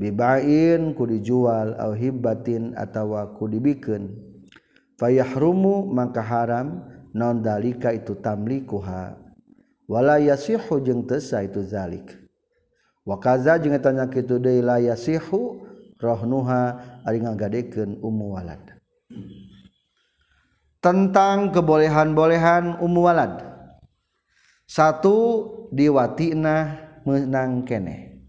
bibain 0.01 0.97
ku 0.97 1.05
di 1.05 1.21
jual 1.21 1.77
ahibatin 1.77 2.73
atau 2.73 3.13
ku 3.37 3.45
dibiken 3.45 4.09
dan 4.09 4.28
fayahrumu 4.99 5.87
maka 5.87 6.19
haram 6.19 6.83
non 7.15 7.39
dalika 7.39 7.95
itu 7.95 8.19
tamlikuha 8.19 9.15
wala 9.87 10.19
yasihu 10.19 10.83
jeung 10.83 11.07
teu 11.07 11.17
itu 11.23 11.59
zalik 11.63 12.11
wa 13.07 13.15
kaza 13.15 13.55
jeung 13.63 13.73
eta 13.73 13.95
nya 13.95 14.11
kitu 14.11 14.37
deui 14.43 14.59
la 14.59 14.83
yasihu 14.83 15.63
rohnuha 15.97 16.61
ari 17.07 17.23
ngagadekeun 17.23 18.03
ummu 18.03 18.35
walad 18.35 18.59
tentang 20.83 21.55
kebolehan-bolehan 21.55 22.83
ummu 22.83 22.99
walad 23.07 23.39
satu 24.67 25.47
diwatina 25.71 26.75
menang 27.07 27.63
kene 27.65 28.21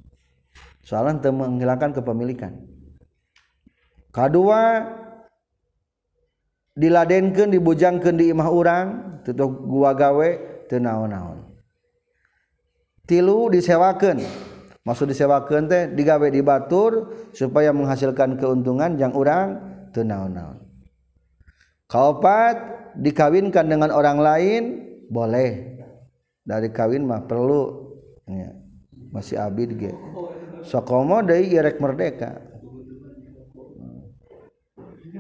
soalan 0.87 1.19
teu 1.21 1.35
menghilangkan 1.35 1.91
kepemilikan 1.93 2.57
kedua 4.15 4.63
diladenkan 6.81 7.53
dibujangkan 7.53 8.17
di 8.17 8.33
imah 8.33 8.49
orang 8.49 8.85
tutup 9.21 9.53
gua 9.69 9.93
gawe 9.93 10.29
tena-naon 10.65 11.45
tilu 13.05 13.53
disewaken 13.53 14.25
maksud 14.81 15.13
disewakan 15.13 15.69
teh 15.69 15.93
digawei 15.93 16.33
dibatur 16.33 17.13
supaya 17.37 17.69
menghasilkan 17.77 18.41
keuntungan 18.41 18.97
yang 18.97 19.13
orangrang 19.13 19.93
tena-naon 19.93 20.65
kaupat 21.85 22.57
dikawinkan 22.97 23.69
dengan 23.69 23.93
orang 23.93 24.17
lain 24.17 24.63
boleh 25.13 25.77
dari 26.49 26.73
kawin 26.73 27.05
mah 27.05 27.29
perlu 27.29 27.93
masih 29.13 29.37
a 29.37 29.53
soko 30.65 31.05
moderek 31.05 31.77
merdeka 31.77 32.41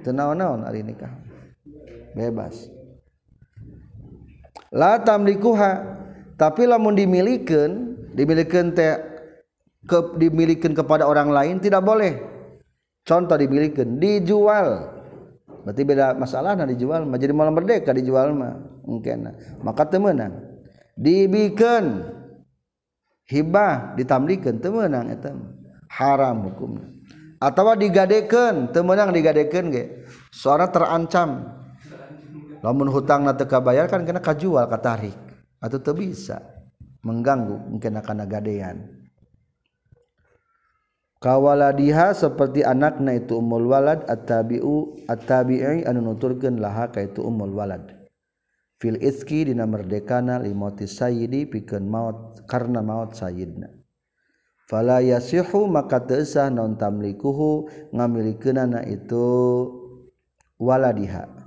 tena-naon 0.00 0.64
hari 0.64 0.80
nikah 0.86 1.19
bebas 2.14 2.70
la 4.74 4.98
tamlikuha 5.02 5.72
tapi 6.38 6.64
lamun 6.66 6.96
dimilikeun 6.98 7.72
dimilikeun 8.14 8.74
teh 8.74 8.94
ke, 9.86 9.98
dimilikeun 10.18 10.74
kepada 10.74 11.06
orang 11.06 11.30
lain 11.30 11.56
tidak 11.62 11.82
boleh 11.86 12.18
contoh 13.06 13.36
dimilikeun 13.38 13.98
dijual 14.02 14.94
berarti 15.66 15.82
beda 15.84 16.16
masalah 16.16 16.56
nah 16.58 16.66
dijual 16.66 17.04
mah 17.06 17.18
jadi 17.18 17.32
malam 17.36 17.52
merdeka 17.54 17.90
dijual 17.94 18.32
mah 18.34 18.56
mungkin 18.86 19.28
nah. 19.28 19.34
maka 19.62 19.86
temenan 19.86 20.62
dibikin 20.98 22.06
hibah 23.28 23.94
ditamlikan 23.94 24.58
temenang 24.58 25.12
eta 25.14 25.34
haram 25.92 26.50
hukumnya 26.50 26.88
atau 27.40 27.72
digadekan 27.72 28.68
temenang 28.72 29.12
digadekan 29.14 29.72
ge 29.72 29.84
terancam 30.44 31.59
lamun 32.64 32.88
hutang 32.92 33.24
na 33.24 33.34
teka 33.36 33.60
bayar 33.60 33.88
kan 33.88 34.04
kena 34.04 34.20
kajual 34.22 34.68
katarik 34.68 35.16
atau 35.60 35.78
teu 35.80 35.96
bisa 35.96 36.40
mengganggu 37.00 37.56
mungkin 37.72 37.96
akan 38.00 38.24
gadean 38.28 38.76
kawaladiha 41.20 42.12
seperti 42.16 42.64
anakna 42.64 43.16
itu 43.20 43.40
umul 43.40 43.68
walad 43.72 44.04
at-tabi'u 44.08 45.04
at-tabi'i 45.08 45.84
anu 45.88 46.00
nuturkeun 46.04 46.60
laha 46.60 46.92
ka 46.92 47.04
itu 47.04 47.24
umul 47.24 47.52
walad 47.56 47.92
fil 48.80 48.96
iski 49.00 49.48
dina 49.48 49.64
merdekana 49.68 50.40
limauti 50.40 50.88
sayyidi 50.88 51.48
pikeun 51.48 51.84
maut 51.88 52.44
karena 52.48 52.80
maut 52.84 53.16
sayyidna 53.16 53.68
fala 54.68 55.00
yasihu 55.04 55.68
maka 55.68 56.04
teu 56.04 56.24
sah 56.24 56.48
non 56.52 56.76
tamlikuhu 56.76 57.68
ngamilikeunana 57.96 58.84
itu 58.88 59.24
waladiha 60.60 61.39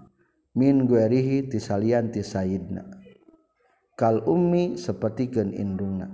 min 0.54 0.86
guerihi 0.86 1.50
tisalian 1.50 2.14
tisaidna 2.14 2.86
kal 3.98 4.22
ummi 4.26 4.78
seperti 4.78 5.34
gen 5.34 5.50
indungna 5.50 6.06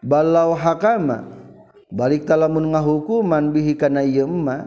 balau 0.00 0.56
hakama 0.56 1.28
balik 1.92 2.24
talamun 2.24 2.72
ngahukuman 2.72 3.52
bihi 3.52 3.76
kana 3.76 4.00
iya 4.00 4.24
emma 4.24 4.64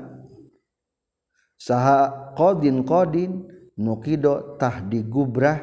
saha 1.57 2.33
qadin 2.37 2.85
qadin 2.85 3.49
nukido 3.81 4.57
tah 4.61 4.81
digubrah 4.85 5.57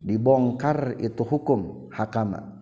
dibongkar 0.00 0.96
itu 0.96 1.22
hukum 1.28 1.92
hakama 1.92 2.56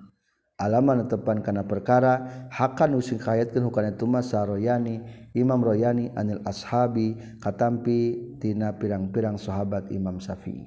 alaman 0.58 1.06
tepan 1.06 1.38
karena 1.46 1.62
perkara 1.70 2.44
hakan 2.52 2.98
usik 2.98 3.22
kayatkan 3.24 3.62
hukana 3.64 3.94
itu 3.94 4.04
mas 4.10 4.34
saroyani 4.34 5.00
Imam 5.32 5.62
Royyani 5.62 6.10
Anil 6.18 6.42
Ashabi 6.42 7.14
katampitina 7.38 8.74
pirang-pirang 8.74 9.38
sahabat 9.38 9.86
Imam 9.94 10.18
Syafi' 10.18 10.66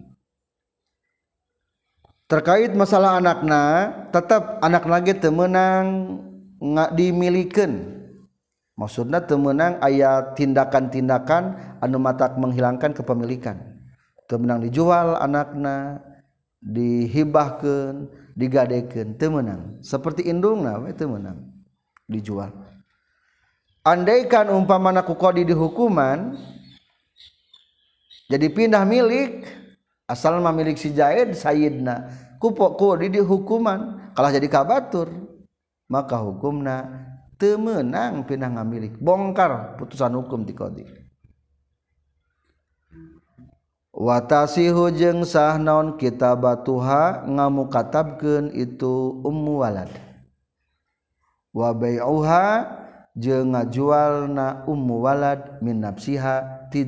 terkait 2.31 2.71
masalah 2.73 3.19
anaknya 3.19 3.63
tetap 4.09 4.57
anak 4.63 4.87
lagi 4.89 5.11
temenang 5.13 6.17
nggak 6.63 6.89
dimiliken 6.95 7.71
maksudnya 8.79 9.19
temenang 9.21 9.75
ayat 9.83 10.31
tindakan-tindakan 10.39 11.77
anomatak 11.83 12.39
menghilangkan 12.39 12.95
kepemilikan 12.95 13.59
temenang 14.31 14.63
dijual 14.65 15.19
anakaknya 15.19 15.99
dihibaahkan 16.63 18.07
digadeken 18.39 19.13
temenang 19.19 19.77
sepertindung 19.83 20.63
temenang 20.95 21.43
dijual 22.09 22.62
andaikan 23.85 24.47
umpama 24.51 24.95
kukodi 25.03 25.43
di 25.43 25.51
dihukuman 25.51 26.33
jadi 28.31 28.47
pindah 28.47 28.87
milik 28.87 29.43
asal 30.07 30.39
memilik 30.39 30.79
si 30.79 30.95
Jaid 30.95 31.35
Sayyidna 31.35 32.09
kupok 32.39 32.79
kodi 32.79 33.11
dihukuman, 33.11 34.11
kalah 34.15 34.31
jadi 34.31 34.47
kabatur 34.47 35.11
maka 35.91 36.15
hukumna 36.23 36.87
temenang 37.35 38.23
pindah 38.23 38.55
ngamilik 38.55 38.95
bongkar 39.03 39.75
putusan 39.75 40.15
hukum 40.15 40.47
di 40.47 40.55
kodi 40.55 40.85
Watasi 43.93 44.73
hujeng 44.73 45.21
sah 45.21 45.53
naon 45.61 46.01
kitabatuha 46.01 47.29
ngamu 47.29 47.69
katabkeun 47.69 48.49
itu 48.49 49.21
ummu 49.21 49.61
walad 49.61 49.93
jual 53.15 54.25
nawala 54.27 55.39
nafsiha 55.61 56.67
ti 56.73 56.81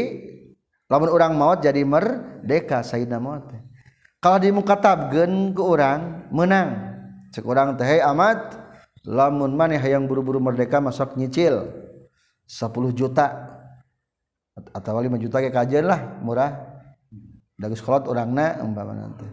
lamun 0.91 1.09
orang 1.15 1.33
maut 1.39 1.63
jadi 1.63 1.83
meka 1.87 2.83
kalau 4.19 4.67
ke 5.55 5.63
orang 5.63 6.27
menang 6.35 6.69
se 7.31 7.39
tehhe 7.79 8.03
amat 8.11 8.59
lamun 9.07 9.55
maneh 9.55 9.79
yang 9.79 10.11
buru-buru 10.11 10.43
merdeka 10.43 10.83
masuk 10.83 11.15
nyicil 11.15 11.71
10 12.51 12.75
juta 12.99 13.56
atauwali 14.77 15.09
menjuta 15.13 15.43
ke 15.45 15.51
kaj 15.53 15.69
lah 15.85 16.17
murah 16.25 16.53
daguskolot 17.61 18.09
orangnawa 18.09 18.93
nanti 18.97 19.27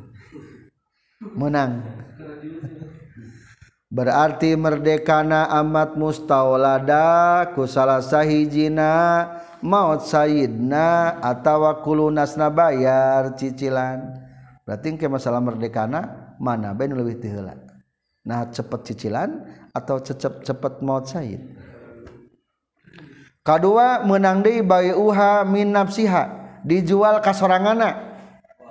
menang 1.36 1.80
berarti 3.96 4.58
merdekana 4.58 5.48
amat 5.64 5.96
mustawlada 5.96 7.46
kuhi 7.56 8.50
jina 8.50 8.92
maut 9.64 10.04
Said 10.04 10.52
Attawakulu 10.68 12.12
nasnabaar 12.12 13.38
cicilan 13.40 14.02
berarti 14.68 14.88
ke 15.00 15.08
masalah 15.08 15.40
merdekana 15.40 16.36
mana 16.40 16.76
band 16.76 17.00
lebih 17.00 17.20
tila 17.24 17.56
Nah 18.24 18.48
cepet 18.48 18.88
cicilan 18.88 19.36
atau 19.76 20.00
cecep-cepet 20.00 20.74
maut 20.80 21.04
Said 21.06 21.44
Kadua 23.44 24.08
menang 24.08 24.40
di 24.40 24.64
bayi 24.64 24.96
uha 24.96 25.44
min 25.44 25.76
nafsiha 25.76 26.32
dijual 26.64 27.20
kasorangana 27.20 27.92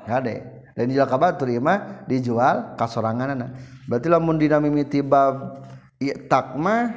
hade 0.09 0.40
dan 0.73 0.89
dijual 0.89 1.05
ka 1.12 1.20
batur 1.20 1.53
mah 1.61 2.09
dijual 2.09 2.73
kasorangana 2.81 3.53
berarti 3.85 4.09
lamun 4.09 4.40
dina 4.40 4.57
mimiti 4.65 5.05
bab 5.05 5.61
i'taq 6.01 6.57
mah 6.57 6.89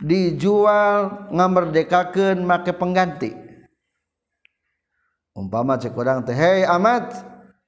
dijual 0.00 1.28
ngamerdekakeun 1.28 2.40
make 2.40 2.72
pengganti 2.72 3.36
umpama 5.36 5.76
cek 5.76 5.92
urang 5.92 6.24
teh 6.24 6.32
hei 6.32 6.64
amat 6.64 7.12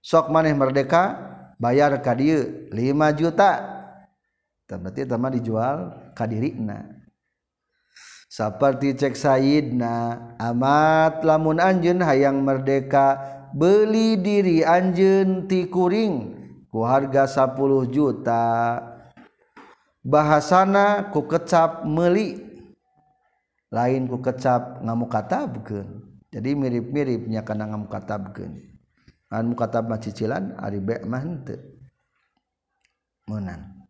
sok 0.01 0.33
maneh 0.33 0.57
merdeka 0.57 1.13
bayar 1.61 1.93
ka 2.01 2.17
dieu 2.17 2.73
5 2.73 3.21
juta 3.21 3.69
berarti 4.65 5.05
tama 5.05 5.29
dijual 5.29 6.09
ka 6.17 6.25
dirina 6.25 7.00
seperti 8.31 8.95
cek 8.95 9.19
Sayidna 9.19 9.95
amad 10.39 11.27
lamun 11.27 11.59
Anjun 11.59 11.99
hayang 11.99 12.47
merdeka 12.47 13.19
beli 13.51 14.15
diri 14.23 14.63
Anjunntikuring 14.63 16.39
ku 16.71 16.87
harga 16.87 17.27
10 17.27 17.59
juta 17.91 18.47
bahasana 20.07 21.11
ku 21.11 21.27
kecap 21.27 21.83
melik 21.83 22.39
lain 23.75 24.07
ku 24.07 24.23
kecap 24.23 24.79
nga 24.79 24.95
katabken 25.11 26.07
jadi 26.31 26.55
mirip-miripnya 26.55 27.43
karena 27.43 27.67
kamu 27.67 27.91
katabken 27.91 28.51
katab 29.59 29.91
macicilan 29.91 30.55
Aribe 30.63 31.03
mante 31.03 31.59
menang 33.27 33.83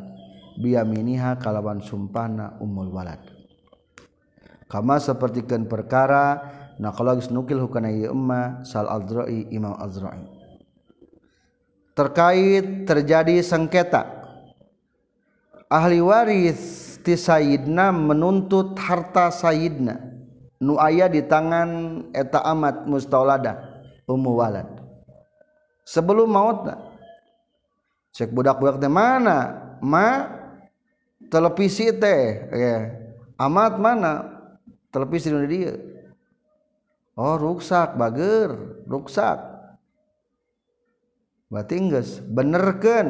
biyaminiha 0.62 1.42
kalawan 1.42 1.82
sumpahna 1.82 2.62
ummul 2.62 2.94
walad 2.94 3.18
kama 4.70 5.02
sapertikeun 5.02 5.66
perkara 5.66 6.54
Nah 6.76 6.92
kalau 6.92 7.16
nukil 7.32 7.56
hukana 7.56 7.88
ieu 7.88 8.12
emma 8.12 8.60
sal 8.60 8.84
azra'i 8.92 9.48
imam 9.48 9.72
azra'i 9.80 10.35
terkait 11.97 12.85
terjadi 12.85 13.40
sengketa 13.40 14.05
ahli 15.73 16.05
waris 16.05 16.94
ti 17.01 17.16
menuntut 17.97 18.77
harta 18.77 19.32
Sayidna 19.32 19.97
nu 20.60 20.77
aya 20.77 21.09
di 21.09 21.24
tangan 21.24 22.05
eta 22.12 22.44
amat 22.52 22.85
mustaulada 22.85 23.81
ummu 24.05 24.28
walad 24.36 24.68
sebelum 25.89 26.28
maut 26.28 26.68
cek 28.12 28.28
budak-budak 28.28 28.77
teh 28.77 28.93
mana 28.93 29.56
ma 29.81 30.36
televisi 31.32 31.89
teh 31.97 32.24
ya. 32.52 32.77
amat 33.40 33.81
mana 33.81 34.12
televisi 34.93 35.32
di 35.32 35.48
dia 35.48 35.73
oh 37.16 37.40
ruksak 37.40 37.97
bager 37.97 38.85
ruksak 38.85 39.55
berarti 41.47 41.74
enggak 41.78 42.05
benerkan 42.27 43.06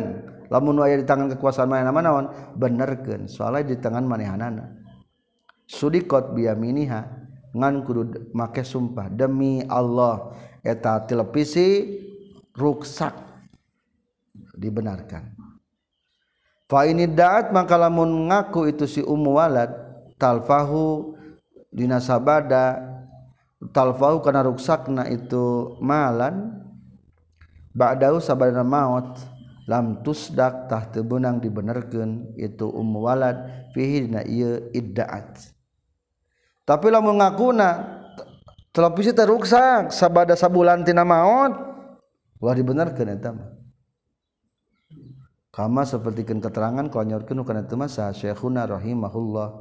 lamun 0.53 0.77
wajah 0.79 0.99
di 1.01 1.07
tangan 1.09 1.29
kekuasaan 1.35 1.67
mana-mana 1.73 2.09
on 2.15 2.27
benerkan, 2.61 3.27
soalnya 3.33 3.73
di 3.75 3.77
tangan 3.81 4.05
mana 4.07 4.29
manehanana 4.31 4.65
sudikot 5.67 6.37
biaminihah, 6.37 7.05
ngan 7.57 7.75
kudu 7.83 8.31
make 8.37 8.61
sumpah 8.63 9.09
demi 9.09 9.65
Allah 9.67 10.37
eta 10.61 11.01
televisi 11.09 11.97
ruksak 12.53 13.17
dibenarkan 14.55 15.33
fa 16.69 16.85
ini 16.85 17.09
daat 17.09 17.51
maka 17.57 17.75
lamun 17.81 18.29
ngaku 18.29 18.69
itu 18.69 18.85
si 18.85 19.01
ummu 19.01 19.33
walad 19.41 19.71
talfahu 20.21 21.17
dinasabada 21.73 22.79
talfahu 23.73 24.21
kana 24.21 24.45
ruksakna 24.45 25.09
itu 25.09 25.77
malan 25.81 26.66
ba'dahu 27.77 28.17
sabadana 28.19 28.65
maut 28.65 29.21
lam 29.69 30.01
tusdak 30.01 30.67
tah 30.73 30.89
teu 30.89 31.05
beunang 31.05 31.37
dibenerkeun 31.45 32.33
itu 32.41 32.65
um 32.73 32.97
walad 33.05 33.37
fihi 33.77 34.09
dina 34.09 34.25
ieu 34.25 34.73
iddaat 34.73 35.53
tapi 36.65 36.89
lamun 36.89 37.21
ngakuna 37.21 38.01
televisi 38.73 39.13
teruksak 39.13 39.93
sabada 39.93 40.33
sabulan 40.33 40.81
tina 40.89 41.05
maut 41.05 41.53
ulah 42.41 42.57
dibenerkeun 42.57 43.13
eta 43.13 43.31
mah 43.37 43.53
kama 45.53 45.85
seperti 45.85 46.25
keterangan 46.25 46.85
kanyorkeun 46.89 47.45
kana 47.45 47.69
teu 47.69 47.77
mah 47.77 47.89
syekhuna 47.93 48.65
rahimahullah 48.65 49.53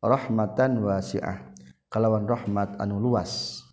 rahmatan 0.00 0.78
wasi'ah 0.80 1.52
kalawan 1.92 2.24
rahmat 2.28 2.78
anu 2.80 2.96
luas 3.02 3.64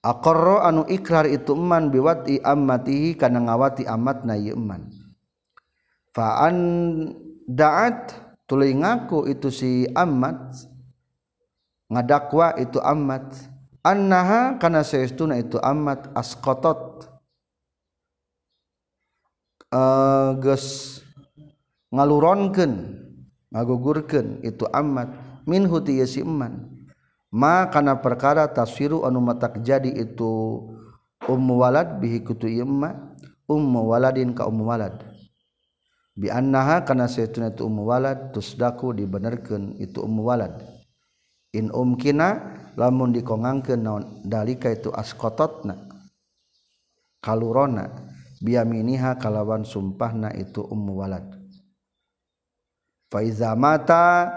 aro 0.00 0.56
anu 0.60 0.82
ikrar 0.88 1.24
itumanwatimatihi 1.28 3.14
karena 3.20 3.40
ngawati 3.48 3.82
amat 3.88 4.16
naman 4.28 4.82
fa 6.12 6.36
tulingaku 8.48 9.18
itu 9.32 9.48
si 9.52 9.72
amat 9.96 10.38
ngadakwa 11.90 12.56
itu 12.60 12.76
amad 12.84 13.24
anha 13.84 14.56
karena 14.60 14.82
saya 14.84 15.08
na 15.26 15.36
itu 15.40 15.56
amad 15.64 16.08
askot 16.14 16.60
ngaluronken 21.90 23.02
ngagugurkan 23.50 24.38
itu 24.46 24.62
amat 24.70 25.10
min 25.46 25.66
huti 25.66 25.98
yesi 25.98 26.22
eman 26.22 26.70
ma 27.34 27.66
kana 27.70 27.98
perkara 27.98 28.46
tasiru 28.46 29.02
anu 29.02 29.18
matak 29.18 29.58
jadi 29.62 29.90
itu 29.90 30.32
ummu 31.26 31.54
walad 31.58 31.98
bihi 31.98 32.22
kutu 32.22 32.46
yemma 32.46 32.94
ummu 33.50 33.90
waladin 33.90 34.30
ka 34.30 34.46
ummu 34.46 34.70
walad 34.70 34.94
bi 36.14 36.30
annaha 36.30 36.86
kana 36.86 37.10
saytuna 37.10 37.50
itu 37.50 37.66
ummu 37.66 37.82
walad 37.82 38.30
tusdaku 38.30 38.94
dibenerkeun 38.94 39.82
itu 39.82 39.98
ummu 39.98 40.22
walad 40.30 40.62
in 41.58 41.74
umkina 41.74 42.54
lamun 42.78 43.10
dikongangkeun 43.10 43.80
naon 43.82 44.02
dalika 44.22 44.70
itu 44.70 44.94
askototna 44.94 45.90
kalurona 47.18 47.90
biaminiha 48.46 49.18
kalawan 49.18 49.66
sumpahna 49.66 50.30
itu 50.38 50.62
ummu 50.62 50.94
walad 50.94 51.39
faiza 53.10 53.52
mata 53.58 54.30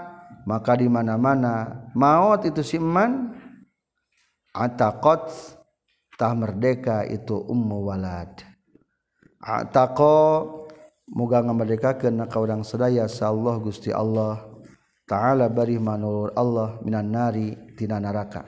maka 0.50 0.74
di 0.76 0.90
mana-mana 0.90 1.86
maut 1.96 2.42
itu 2.44 2.66
si 2.66 2.76
eman 2.82 3.32
ataqat 4.52 5.30
tah 6.18 6.34
merdeka 6.36 7.06
itu 7.08 7.38
ummu 7.38 7.86
walad 7.94 8.34
ataqo 9.40 10.18
moga 11.14 11.46
ngamerdekakeun 11.46 12.26
ka 12.28 12.38
urang 12.42 12.66
sadaya 12.66 13.06
sa 13.06 13.30
Allah 13.30 13.56
Gusti 13.62 13.94
Allah 13.94 14.42
taala 15.08 15.48
bari 15.54 15.78
manur 15.78 16.34
Allah 16.34 16.82
minan 16.82 17.14
nari 17.14 17.54
tina 17.78 18.02
neraka 18.02 18.42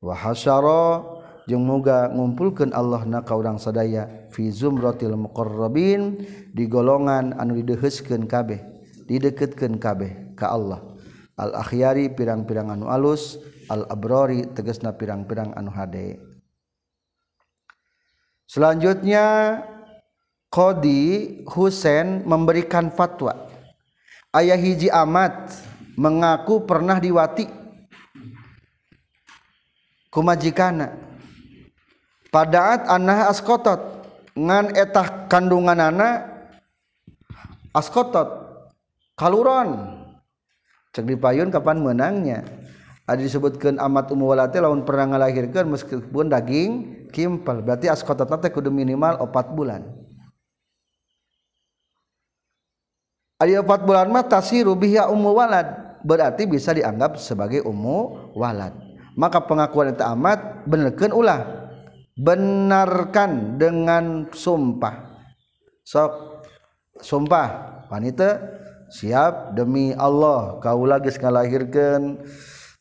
wa 0.00 0.16
hasyara 0.16 1.04
jeung 1.46 1.62
moga 1.68 2.08
ngumpulkeun 2.10 2.72
Allah 2.74 3.04
na 3.04 3.20
ka 3.22 3.36
urang 3.38 3.60
sadaya 3.60 4.08
fi 4.34 4.48
zumratil 4.50 5.14
muqarrabin 5.20 6.16
di 6.50 6.64
golongan 6.66 7.36
anu 7.38 7.60
dideheuskeun 7.60 8.24
kabeh 8.26 8.77
deketkan 9.16 9.80
kabeh 9.80 10.12
ke 10.36 10.44
Allah 10.44 10.84
al- 11.40 11.56
akhari 11.56 12.12
pirang-pirangan 12.12 12.84
an 12.84 12.92
aus 12.92 13.40
al-abrori 13.72 14.44
teges 14.52 14.84
na 14.84 14.92
pirang-pirang 14.92 15.56
anu 15.56 15.72
HD 15.72 16.20
selanjutnya 18.44 19.56
Qdi 20.52 21.40
Hueinin 21.48 22.28
memberikan 22.28 22.92
fatwa 22.92 23.32
ayah 24.36 24.60
hiji 24.60 24.92
amat 24.92 25.56
mengaku 25.96 26.68
pernah 26.68 27.00
diwati 27.00 27.48
kumajikan 30.12 30.92
pada 32.28 32.60
saat 32.60 32.82
an 32.92 33.08
askotot 33.28 33.80
ngan 34.36 34.72
etah 34.76 35.28
kandungan 35.28 35.80
anak 35.80 36.12
askotot 37.76 38.47
kaluron 39.18 39.98
cek 40.94 41.04
dipayun 41.04 41.50
payun 41.50 41.50
kapan 41.50 41.78
menangnya 41.82 42.38
ada 43.04 43.18
disebutkan 43.18 43.82
amat 43.82 44.14
walate 44.14 44.62
lawan 44.62 44.86
pernah 44.86 45.18
ngelahirkan 45.18 45.66
meskipun 45.68 46.30
daging 46.30 46.70
kimpel 47.10 47.60
berarti 47.66 47.90
askota 47.90 48.22
teh 48.24 48.48
kudu 48.54 48.70
minimal 48.70 49.18
4 49.28 49.58
bulan 49.58 49.82
ada 53.42 53.58
4 53.60 53.66
bulan 53.84 54.06
mah 54.08 54.24
tasiru 54.30 54.78
biha 54.78 55.10
umu 55.10 55.34
walad 55.36 55.66
berarti 56.06 56.46
bisa 56.46 56.70
dianggap 56.72 57.18
sebagai 57.18 57.66
umu 57.66 58.30
walad 58.38 58.70
maka 59.18 59.42
pengakuan 59.42 59.92
itu 59.98 60.04
amat 60.14 60.62
benarkan 60.64 61.10
ulah 61.10 61.40
benarkan 62.16 63.58
dengan 63.60 64.28
sumpah 64.32 65.10
sok 65.82 66.38
sumpah 67.02 67.48
wanita 67.90 68.60
siap 68.88 69.52
demi 69.52 69.92
Allah 69.92 70.56
kau 70.64 70.88
lagi 70.88 71.12
kala 71.14 71.44
lahirkan 71.44 72.16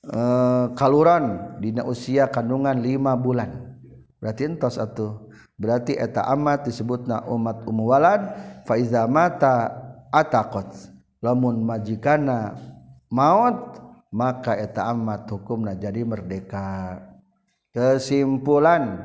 eh, 0.07 0.65
kalurandina 0.75 1.83
usia 1.83 2.31
kandungan 2.31 2.79
lima 2.79 3.13
bulan 3.19 3.75
berarti 4.23 4.47
entos 4.47 4.79
satu 4.79 5.27
berarti 5.59 5.99
eta 5.99 6.23
amat 6.33 6.71
disebut 6.71 7.05
na 7.11 7.21
umat 7.27 7.67
umuuwalan 7.67 8.33
Faiza 8.67 9.03
mata 9.07 9.71
at 10.11 10.31
lamun 11.23 11.59
majikana 11.63 12.55
maut 13.11 13.77
maka 14.15 14.55
eta 14.55 14.87
amat 14.95 15.27
hukumlah 15.27 15.75
jadi 15.75 16.07
merdeka 16.07 17.03
kesimpulan 17.75 19.03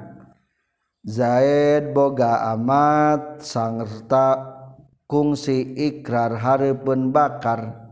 zaid 1.02 1.90
boga 1.90 2.54
amat 2.54 3.42
sangta 3.42 4.51
kungsi 5.12 5.76
ikrar 5.76 6.40
harapun 6.40 7.12
bakar 7.12 7.84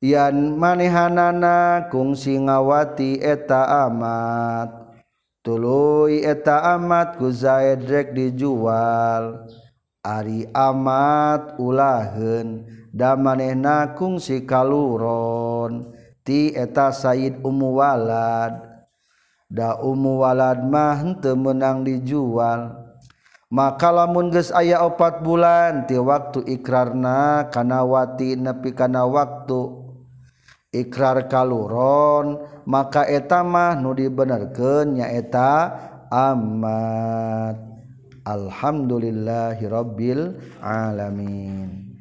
yan 0.00 0.56
manehanana 0.56 1.84
kungsi 1.92 2.40
ngawati 2.40 3.20
eta 3.20 3.84
amat 3.84 4.96
tuluy 5.44 6.24
eta 6.24 6.72
amat 6.80 7.20
ku 7.20 7.28
zaidrek 7.28 8.16
dijual 8.16 9.44
ari 10.00 10.48
amat 10.56 11.60
ulahen, 11.60 12.64
da 12.96 13.12
kungsi 13.92 14.48
kaluron 14.48 15.92
ti 16.24 16.56
eta 16.56 16.96
Said 16.96 17.44
Umu 17.44 17.76
Walad 17.76 18.80
da 19.52 19.76
Umu 19.84 20.16
Walad 20.24 20.64
mah 20.64 20.96
temenang 21.20 21.84
dijual 21.84 22.81
Ma 23.52 23.76
lamunnge 23.76 24.48
aya 24.56 24.80
opat 24.80 25.20
bulan 25.20 25.84
tiwaktu 25.84 26.40
ikrarna 26.56 27.52
kanawati 27.52 28.32
nepi 28.40 28.72
kana 28.72 29.04
waktu, 29.04 29.92
ikrar 30.72 31.28
kalururon, 31.28 32.40
maka 32.64 33.04
eta 33.04 33.44
mah 33.44 33.76
nudi 33.76 34.08
bener 34.08 34.56
ke 34.56 34.88
nyaeta 34.88 35.68
amad 36.08 37.60
Alhamdulillahirobbil 38.24 40.32
alamin. 40.64 41.91